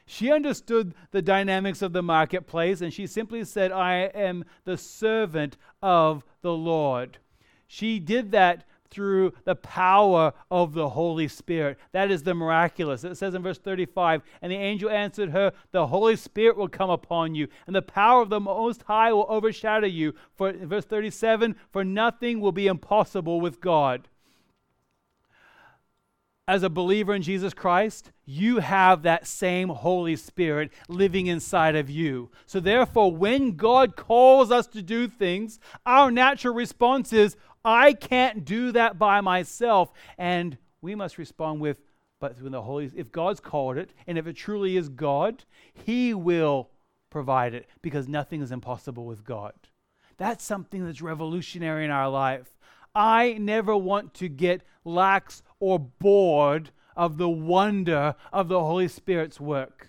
She 0.06 0.30
understood 0.30 0.94
the 1.10 1.20
dynamics 1.20 1.82
of 1.82 1.92
the 1.92 2.02
marketplace, 2.02 2.80
and 2.80 2.92
she 2.94 3.06
simply 3.08 3.44
said, 3.44 3.72
I 3.72 4.04
am 4.14 4.44
the 4.64 4.76
servant 4.76 5.56
of 5.82 6.24
the 6.42 6.52
Lord. 6.52 7.18
She 7.66 7.98
did 7.98 8.30
that 8.30 8.64
through 8.88 9.32
the 9.44 9.56
power 9.56 10.32
of 10.48 10.74
the 10.74 10.90
Holy 10.90 11.26
Spirit. 11.26 11.76
That 11.90 12.12
is 12.12 12.22
the 12.22 12.34
miraculous. 12.34 13.02
It 13.02 13.16
says 13.16 13.34
in 13.34 13.42
verse 13.42 13.58
35 13.58 14.22
And 14.40 14.52
the 14.52 14.56
angel 14.56 14.88
answered 14.88 15.30
her, 15.30 15.52
The 15.72 15.88
Holy 15.88 16.14
Spirit 16.14 16.56
will 16.56 16.68
come 16.68 16.90
upon 16.90 17.34
you, 17.34 17.48
and 17.66 17.74
the 17.74 17.82
power 17.82 18.22
of 18.22 18.30
the 18.30 18.38
Most 18.38 18.82
High 18.84 19.12
will 19.12 19.26
overshadow 19.28 19.88
you. 19.88 20.14
For 20.36 20.52
verse 20.52 20.84
37 20.84 21.56
For 21.72 21.84
nothing 21.84 22.40
will 22.40 22.52
be 22.52 22.68
impossible 22.68 23.40
with 23.40 23.60
God 23.60 24.08
as 26.48 26.62
a 26.62 26.70
believer 26.70 27.14
in 27.14 27.22
Jesus 27.22 27.52
Christ, 27.52 28.12
you 28.24 28.58
have 28.58 29.02
that 29.02 29.26
same 29.26 29.68
Holy 29.68 30.14
Spirit 30.14 30.72
living 30.88 31.26
inside 31.26 31.74
of 31.74 31.90
you. 31.90 32.30
So, 32.46 32.60
therefore, 32.60 33.14
when 33.14 33.56
God 33.56 33.96
calls 33.96 34.52
us 34.52 34.66
to 34.68 34.82
do 34.82 35.08
things, 35.08 35.58
our 35.84 36.10
natural 36.10 36.54
response 36.54 37.12
is, 37.12 37.36
I 37.64 37.94
can't 37.94 38.44
do 38.44 38.70
that 38.72 38.96
by 38.96 39.20
myself. 39.20 39.92
And 40.18 40.56
we 40.80 40.94
must 40.94 41.18
respond 41.18 41.60
with, 41.60 41.80
but 42.20 42.40
when 42.40 42.52
the 42.52 42.62
Holy, 42.62 42.88
Spirit, 42.88 43.06
if 43.06 43.12
God's 43.12 43.40
called 43.40 43.76
it, 43.76 43.92
and 44.06 44.16
if 44.16 44.28
it 44.28 44.34
truly 44.34 44.76
is 44.76 44.88
God, 44.88 45.44
He 45.74 46.14
will 46.14 46.70
provide 47.10 47.54
it 47.54 47.66
because 47.82 48.06
nothing 48.06 48.40
is 48.40 48.52
impossible 48.52 49.04
with 49.04 49.24
God. 49.24 49.52
That's 50.16 50.44
something 50.44 50.84
that's 50.84 51.02
revolutionary 51.02 51.84
in 51.84 51.90
our 51.90 52.08
life. 52.08 52.54
I 52.94 53.34
never 53.34 53.76
want 53.76 54.14
to 54.14 54.28
get 54.28 54.62
lax 54.86 55.42
or 55.60 55.78
bored 55.78 56.70
of 56.96 57.18
the 57.18 57.28
wonder 57.28 58.14
of 58.32 58.48
the 58.48 58.60
Holy 58.60 58.88
Spirit's 58.88 59.38
work. 59.38 59.88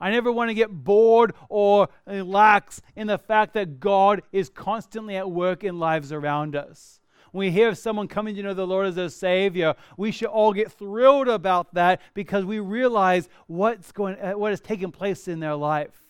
I 0.00 0.10
never 0.10 0.30
want 0.30 0.50
to 0.50 0.54
get 0.54 0.70
bored 0.70 1.34
or 1.48 1.88
lax 2.06 2.80
in 2.94 3.08
the 3.08 3.18
fact 3.18 3.54
that 3.54 3.80
God 3.80 4.22
is 4.30 4.48
constantly 4.48 5.16
at 5.16 5.28
work 5.28 5.64
in 5.64 5.80
lives 5.80 6.12
around 6.12 6.54
us. 6.54 7.00
When 7.32 7.46
we 7.46 7.50
hear 7.50 7.68
of 7.68 7.78
someone 7.78 8.08
coming 8.08 8.36
to 8.36 8.42
know 8.42 8.54
the 8.54 8.66
Lord 8.66 8.86
as 8.86 8.94
their 8.94 9.08
Savior, 9.08 9.74
we 9.96 10.12
should 10.12 10.28
all 10.28 10.52
get 10.52 10.72
thrilled 10.72 11.28
about 11.28 11.74
that 11.74 12.00
because 12.14 12.44
we 12.44 12.58
realize 12.60 13.28
what's 13.48 13.92
going, 13.92 14.16
uh, 14.20 14.32
what 14.32 14.52
is 14.52 14.60
taking 14.60 14.92
place 14.92 15.28
in 15.28 15.40
their 15.40 15.56
life. 15.56 16.00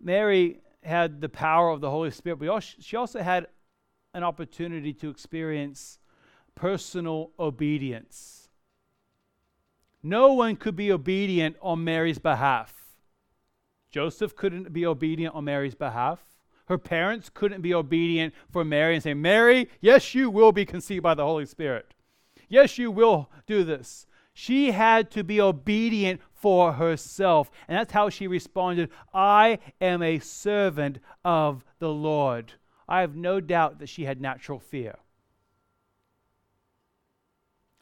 Mary 0.00 0.60
had 0.82 1.20
the 1.20 1.28
power 1.28 1.70
of 1.70 1.80
the 1.80 1.90
Holy 1.90 2.10
Spirit, 2.10 2.36
but 2.36 2.60
she 2.80 2.96
also 2.96 3.22
had 3.22 3.48
an 4.14 4.22
opportunity 4.22 4.92
to 4.94 5.10
experience 5.10 5.98
personal 6.54 7.30
obedience. 7.38 8.48
No 10.02 10.34
one 10.34 10.56
could 10.56 10.76
be 10.76 10.92
obedient 10.92 11.56
on 11.62 11.82
Mary's 11.82 12.18
behalf. 12.18 12.74
Joseph 13.90 14.36
couldn't 14.36 14.72
be 14.72 14.84
obedient 14.84 15.34
on 15.34 15.44
Mary's 15.44 15.74
behalf. 15.74 16.20
Her 16.66 16.78
parents 16.78 17.30
couldn't 17.32 17.60
be 17.60 17.74
obedient 17.74 18.34
for 18.50 18.64
Mary 18.64 18.94
and 18.94 19.02
say, 19.02 19.14
Mary, 19.14 19.68
yes, 19.80 20.14
you 20.14 20.30
will 20.30 20.52
be 20.52 20.64
conceived 20.64 21.02
by 21.02 21.14
the 21.14 21.24
Holy 21.24 21.46
Spirit. 21.46 21.94
Yes, 22.48 22.78
you 22.78 22.90
will 22.90 23.30
do 23.46 23.64
this. 23.64 24.06
She 24.32 24.72
had 24.72 25.10
to 25.12 25.22
be 25.22 25.40
obedient 25.40 26.20
for 26.34 26.72
herself. 26.72 27.50
And 27.68 27.78
that's 27.78 27.92
how 27.92 28.08
she 28.08 28.26
responded 28.26 28.90
I 29.12 29.58
am 29.80 30.02
a 30.02 30.18
servant 30.18 30.98
of 31.24 31.64
the 31.78 31.90
Lord. 31.90 32.52
I 32.88 33.00
have 33.00 33.14
no 33.14 33.40
doubt 33.40 33.78
that 33.78 33.88
she 33.88 34.04
had 34.04 34.20
natural 34.20 34.58
fear. 34.58 34.96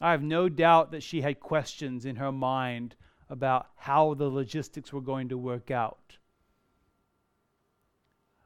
I 0.03 0.11
have 0.11 0.23
no 0.23 0.49
doubt 0.49 0.91
that 0.91 1.03
she 1.03 1.21
had 1.21 1.41
questions 1.41 2.05
in 2.05 2.17
her 2.17 2.33
mind 2.33 2.97
about 3.31 3.69
how 3.77 4.15
the 4.15 4.29
logistics 4.29 4.93
were 4.93 5.01
going 5.01 5.29
to 5.29 5.39
work 5.39 5.71
out. 5.71 6.19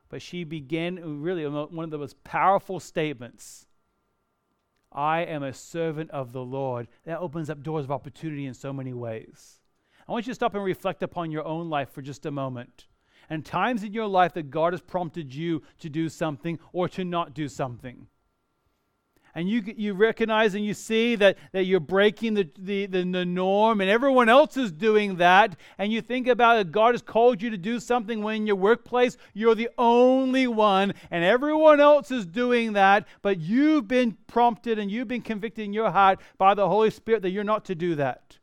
But 0.09 0.23
she 0.23 0.45
began 0.45 0.99
uh, 1.03 1.09
really 1.09 1.45
uh, 1.45 1.51
one 1.51 1.85
of 1.85 1.91
the 1.91 1.99
most 1.99 2.23
powerful 2.23 2.79
statements 2.79 3.67
I 4.93 5.21
am 5.23 5.43
a 5.43 5.53
servant 5.53 6.11
of 6.11 6.33
the 6.33 6.45
Lord. 6.45 6.89
That 7.05 7.19
opens 7.19 7.51
up 7.51 7.63
doors 7.63 7.85
of 7.85 7.91
opportunity 7.91 8.47
in 8.47 8.55
so 8.55 8.73
many 8.73 8.93
ways. 8.93 9.59
I 10.07 10.13
want 10.13 10.27
you 10.27 10.31
to 10.31 10.35
stop 10.37 10.55
and 10.55 10.63
reflect 10.63 11.03
upon 11.03 11.31
your 11.31 11.45
own 11.45 11.69
life 11.69 11.91
for 11.91 12.03
just 12.03 12.27
a 12.27 12.31
moment 12.31 12.87
and 13.29 13.45
times 13.45 13.83
in 13.83 13.93
your 13.93 14.07
life 14.07 14.35
that 14.35 14.51
God 14.51 14.73
has 14.73 14.81
prompted 14.81 15.35
you 15.35 15.63
to 15.81 15.89
do 15.89 16.09
something 16.09 16.59
or 16.73 16.89
to 16.91 17.05
not 17.05 17.35
do 17.35 17.49
something. 17.49 18.07
And 19.37 19.51
you, 19.51 19.63
you 19.77 19.93
recognize 19.93 20.55
and 20.55 20.65
you 20.65 20.73
see 20.73 21.15
that, 21.17 21.37
that 21.53 21.65
you're 21.65 21.79
breaking 21.79 22.33
the, 22.33 22.49
the, 22.59 22.87
the, 22.87 23.05
the 23.05 23.25
norm 23.27 23.83
and 23.83 23.91
everyone 23.91 24.31
else 24.31 24.57
is 24.57 24.73
doing 24.73 25.17
that. 25.17 25.57
And 25.77 25.93
you 25.93 26.01
think 26.01 26.27
about 26.27 26.59
it, 26.59 26.73
God 26.73 26.95
has 26.95 27.03
called 27.03 27.43
you 27.43 27.51
to 27.51 27.59
do 27.59 27.79
something 27.79 28.23
when 28.23 28.37
in 28.37 28.47
your 28.47 28.57
workplace 28.57 29.19
you're 29.35 29.55
the 29.55 29.69
only 29.77 30.47
one 30.47 30.95
and 31.11 31.23
everyone 31.23 31.81
else 31.81 32.11
is 32.11 32.25
doing 32.25 32.73
that. 32.73 33.07
But 33.21 33.39
you've 33.39 33.87
been 33.87 34.17
prompted 34.27 34.79
and 34.79 34.91
you've 34.91 35.09
been 35.09 35.21
convicted 35.21 35.67
in 35.67 35.75
your 35.75 35.91
heart 35.91 36.19
by 36.39 36.55
the 36.55 36.67
Holy 36.67 36.91
Spirit 36.91 37.21
that 37.21 37.31
you're 37.31 37.45
not 37.45 37.67
to 37.67 37.75
do 37.75 37.95
that. 37.97 38.39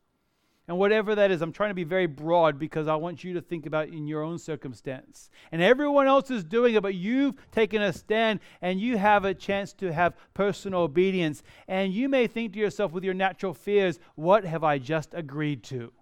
And 0.74 0.80
whatever 0.80 1.14
that 1.14 1.30
is, 1.30 1.44
I'm 1.44 1.52
trying 1.52 1.70
to 1.70 1.76
be 1.76 1.84
very 1.84 2.08
broad 2.08 2.58
because 2.58 2.88
I 2.88 2.96
want 2.96 3.24
you 3.24 3.36
to 3.36 3.42
think 3.42 3.68
about 3.68 3.90
in 3.90 4.08
your 4.08 4.24
own 4.24 4.40
circumstance. 4.40 5.30
And 5.52 5.62
everyone 5.62 6.08
else 6.08 6.32
is 6.32 6.44
doing 6.44 6.74
it, 6.74 6.82
but 6.82 6.96
you've 6.96 7.36
taken 7.52 7.84
a 7.84 7.94
stand 7.94 8.40
and 8.60 8.82
you 8.82 8.98
have 8.98 9.24
a 9.24 9.36
chance 9.36 9.72
to 9.74 9.94
have 9.94 10.16
personal 10.34 10.82
obedience. 10.82 11.44
And 11.68 11.94
you 11.94 12.10
may 12.10 12.26
think 12.26 12.54
to 12.54 12.60
yourself 12.60 12.92
with 12.92 13.04
your 13.04 13.14
natural 13.14 13.54
fears, 13.54 14.00
what 14.16 14.46
have 14.46 14.64
I 14.64 14.80
just 14.80 15.14
agreed 15.14 15.62
to? 15.66 15.94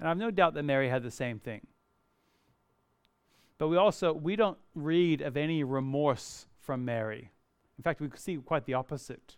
And 0.00 0.08
I've 0.08 0.18
no 0.18 0.32
doubt 0.32 0.54
that 0.54 0.64
Mary 0.64 0.88
had 0.88 1.04
the 1.04 1.10
same 1.12 1.38
thing. 1.38 1.64
But 3.58 3.68
we 3.68 3.76
also 3.76 4.12
we 4.12 4.34
don't 4.34 4.58
read 4.74 5.20
of 5.20 5.36
any 5.36 5.62
remorse 5.62 6.46
from 6.58 6.84
Mary. 6.84 7.30
In 7.78 7.84
fact, 7.84 8.00
we 8.00 8.08
see 8.16 8.38
quite 8.38 8.64
the 8.64 8.74
opposite 8.74 9.36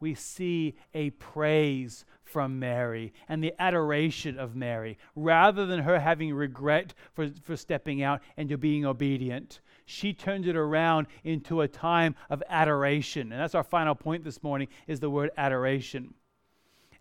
we 0.00 0.14
see 0.14 0.74
a 0.94 1.10
praise 1.10 2.04
from 2.24 2.58
Mary 2.58 3.12
and 3.28 3.42
the 3.42 3.54
adoration 3.58 4.38
of 4.38 4.56
Mary. 4.56 4.98
Rather 5.14 5.66
than 5.66 5.80
her 5.80 6.00
having 6.00 6.32
regret 6.32 6.94
for, 7.12 7.28
for 7.42 7.56
stepping 7.56 8.02
out 8.02 8.20
and 8.36 8.58
being 8.60 8.86
obedient, 8.86 9.60
she 9.84 10.12
turned 10.12 10.46
it 10.46 10.56
around 10.56 11.06
into 11.24 11.60
a 11.60 11.68
time 11.68 12.14
of 12.30 12.42
adoration. 12.48 13.32
And 13.32 13.40
that's 13.40 13.54
our 13.54 13.64
final 13.64 13.94
point 13.94 14.24
this 14.24 14.42
morning 14.42 14.68
is 14.86 15.00
the 15.00 15.10
word 15.10 15.30
adoration. 15.36 16.14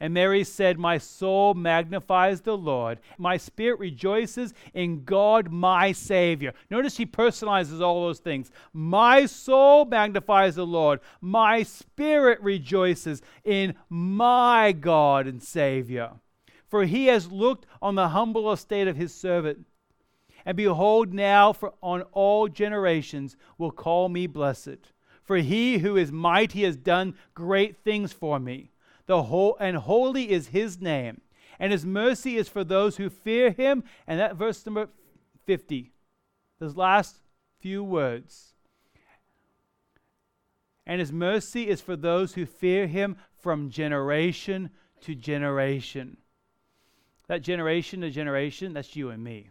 And 0.02 0.14
Mary 0.14 0.46
said, 0.46 0.80
My 0.80 0.98
soul 0.98 1.54
magnifies 1.54 2.42
the 2.42 2.58
Lord. 2.58 3.00
My 3.18 3.36
spirit 3.36 3.80
rejoices 3.80 4.54
in 4.74 5.04
God, 5.04 5.52
my 5.52 5.92
Savior. 5.92 6.54
Notice 6.70 6.96
he 6.96 7.06
personalizes 7.06 7.82
all 7.82 8.06
those 8.06 8.20
things. 8.20 8.50
My 8.72 9.26
soul 9.26 9.84
magnifies 9.84 10.56
the 10.56 10.66
Lord. 10.66 11.02
My 11.20 11.64
spirit 11.64 12.40
rejoices 12.42 13.22
in 13.44 13.76
my 13.90 14.72
God 14.72 15.28
and 15.28 15.44
Savior. 15.44 16.12
For 16.70 16.86
he 16.86 17.08
has 17.08 17.32
looked 17.32 17.66
on 17.82 17.96
the 17.96 18.10
humble 18.10 18.54
estate 18.54 18.88
of 18.88 18.96
his 18.96 19.14
servant. 19.14 19.66
And 20.46 20.56
behold, 20.56 21.14
now 21.14 21.52
for 21.52 21.74
on 21.84 22.04
all 22.14 22.48
generations 22.48 23.36
will 23.58 23.72
call 23.72 24.08
me 24.08 24.28
blessed. 24.28 24.94
For 25.24 25.38
he 25.38 25.80
who 25.80 25.98
is 25.98 26.12
mighty 26.12 26.64
has 26.64 26.78
done 26.78 27.16
great 27.34 27.84
things 27.84 28.14
for 28.14 28.40
me 28.40 28.72
the 29.10 29.24
whole 29.24 29.58
and 29.60 29.76
holy 29.76 30.30
is 30.30 30.50
his 30.50 30.80
name 30.80 31.20
and 31.60 31.72
his 31.72 31.84
mercy 31.84 32.38
is 32.38 32.48
for 32.48 32.64
those 32.64 32.98
who 32.98 33.10
fear 33.10 33.50
him. 33.50 33.84
And 34.06 34.20
that 34.20 34.36
verse 34.36 34.64
number 34.68 34.88
50 35.48 35.92
those 36.60 36.76
last 36.76 37.16
few 37.60 37.84
words. 37.84 38.54
And 40.86 41.00
his 41.00 41.12
mercy 41.12 41.70
is 41.70 41.82
for 41.82 41.96
those 41.96 42.36
who 42.36 42.46
fear 42.46 42.86
him 42.86 43.18
from 43.42 43.72
generation 43.72 44.70
to 45.02 45.16
generation. 45.16 46.18
That 47.28 47.42
generation 47.42 48.02
to 48.02 48.12
generation 48.12 48.74
that's 48.74 48.96
you 48.96 49.10
and 49.10 49.24
me. 49.24 49.50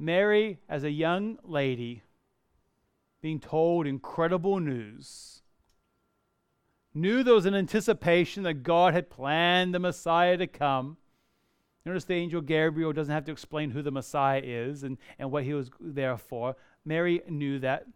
Mary 0.00 0.58
as 0.68 0.82
a 0.82 0.90
young 0.90 1.38
lady 1.44 2.02
being 3.22 3.38
told 3.38 3.86
incredible 3.86 4.58
news 4.58 5.42
knew 6.94 7.22
there 7.22 7.34
was 7.34 7.46
an 7.46 7.54
anticipation 7.54 8.44
that 8.44 8.62
God 8.62 8.94
had 8.94 9.10
planned 9.10 9.74
the 9.74 9.78
Messiah 9.78 10.36
to 10.36 10.46
come. 10.46 10.96
Notice 11.84 12.04
the 12.04 12.14
angel 12.14 12.40
Gabriel 12.40 12.92
doesn't 12.92 13.12
have 13.12 13.24
to 13.26 13.32
explain 13.32 13.70
who 13.70 13.82
the 13.82 13.90
Messiah 13.90 14.40
is 14.42 14.84
and, 14.84 14.96
and 15.18 15.30
what 15.30 15.44
he 15.44 15.52
was 15.52 15.70
there 15.80 16.16
for. 16.16 16.56
Mary 16.84 17.20
knew 17.28 17.58
that. 17.58 17.86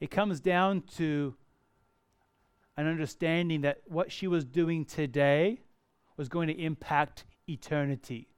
It 0.00 0.10
comes 0.10 0.40
down 0.40 0.82
to 0.96 1.34
an 2.76 2.86
understanding 2.86 3.62
that 3.62 3.82
what 3.86 4.10
she 4.10 4.26
was 4.26 4.44
doing 4.44 4.84
today 4.84 5.60
was 6.16 6.28
going 6.28 6.48
to 6.48 6.60
impact 6.60 7.24
eternity. 7.48 8.28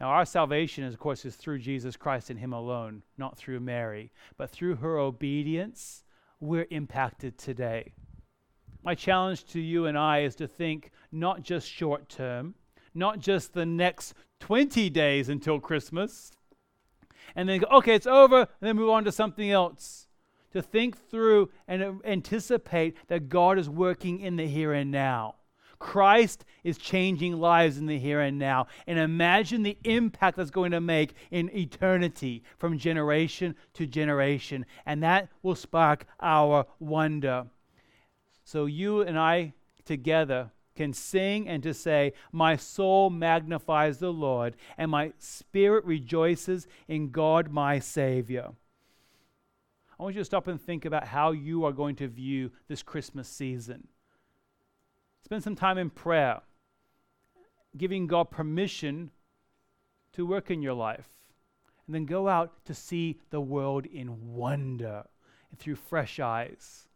Now, 0.00 0.08
our 0.08 0.24
salvation, 0.24 0.84
is, 0.84 0.94
of 0.94 1.00
course, 1.00 1.24
is 1.24 1.36
through 1.36 1.60
Jesus 1.60 1.96
Christ 1.96 2.30
and 2.30 2.38
Him 2.38 2.52
alone, 2.52 3.02
not 3.16 3.36
through 3.36 3.60
Mary. 3.60 4.12
But 4.36 4.50
through 4.50 4.76
her 4.76 4.98
obedience, 4.98 6.04
we're 6.42 6.66
impacted 6.70 7.38
today. 7.38 7.92
My 8.82 8.94
challenge 8.94 9.44
to 9.52 9.60
you 9.60 9.86
and 9.86 9.96
I 9.96 10.20
is 10.20 10.34
to 10.36 10.48
think 10.48 10.90
not 11.12 11.42
just 11.42 11.68
short 11.68 12.08
term, 12.08 12.54
not 12.94 13.20
just 13.20 13.54
the 13.54 13.64
next 13.64 14.14
20 14.40 14.90
days 14.90 15.28
until 15.28 15.60
Christmas, 15.60 16.32
and 17.36 17.48
then 17.48 17.60
go, 17.60 17.68
okay, 17.78 17.94
it's 17.94 18.08
over, 18.08 18.40
and 18.40 18.48
then 18.60 18.76
move 18.76 18.90
on 18.90 19.04
to 19.04 19.12
something 19.12 19.50
else. 19.50 20.08
To 20.52 20.60
think 20.60 20.98
through 21.08 21.50
and 21.66 22.00
anticipate 22.04 22.96
that 23.06 23.28
God 23.28 23.58
is 23.58 23.70
working 23.70 24.20
in 24.20 24.36
the 24.36 24.46
here 24.46 24.72
and 24.72 24.90
now. 24.90 25.36
Christ 25.82 26.44
is 26.62 26.78
changing 26.78 27.40
lives 27.40 27.76
in 27.76 27.86
the 27.86 27.98
here 27.98 28.20
and 28.20 28.38
now. 28.38 28.68
And 28.86 29.00
imagine 29.00 29.64
the 29.64 29.76
impact 29.82 30.36
that's 30.36 30.52
going 30.52 30.70
to 30.70 30.80
make 30.80 31.14
in 31.32 31.50
eternity 31.54 32.44
from 32.56 32.78
generation 32.78 33.56
to 33.74 33.84
generation. 33.84 34.64
And 34.86 35.02
that 35.02 35.28
will 35.42 35.56
spark 35.56 36.06
our 36.20 36.66
wonder. 36.78 37.46
So 38.44 38.66
you 38.66 39.02
and 39.02 39.18
I 39.18 39.54
together 39.84 40.52
can 40.76 40.92
sing 40.92 41.48
and 41.48 41.64
to 41.64 41.74
say, 41.74 42.12
My 42.30 42.54
soul 42.54 43.10
magnifies 43.10 43.98
the 43.98 44.12
Lord, 44.12 44.54
and 44.78 44.88
my 44.88 45.12
spirit 45.18 45.84
rejoices 45.84 46.68
in 46.86 47.10
God 47.10 47.50
my 47.50 47.80
Savior. 47.80 48.50
I 49.98 50.02
want 50.04 50.14
you 50.14 50.20
to 50.20 50.24
stop 50.24 50.46
and 50.46 50.62
think 50.62 50.84
about 50.84 51.08
how 51.08 51.32
you 51.32 51.64
are 51.64 51.72
going 51.72 51.96
to 51.96 52.06
view 52.06 52.52
this 52.68 52.84
Christmas 52.84 53.26
season. 53.26 53.88
Spend 55.24 55.42
some 55.42 55.56
time 55.56 55.78
in 55.78 55.90
prayer, 55.90 56.40
giving 57.76 58.06
God 58.06 58.30
permission 58.30 59.10
to 60.12 60.26
work 60.26 60.50
in 60.50 60.62
your 60.62 60.74
life. 60.74 61.08
And 61.86 61.94
then 61.94 62.06
go 62.06 62.28
out 62.28 62.64
to 62.66 62.74
see 62.74 63.18
the 63.30 63.40
world 63.40 63.86
in 63.86 64.34
wonder 64.34 65.04
and 65.50 65.58
through 65.58 65.76
fresh 65.76 66.20
eyes. 66.20 66.86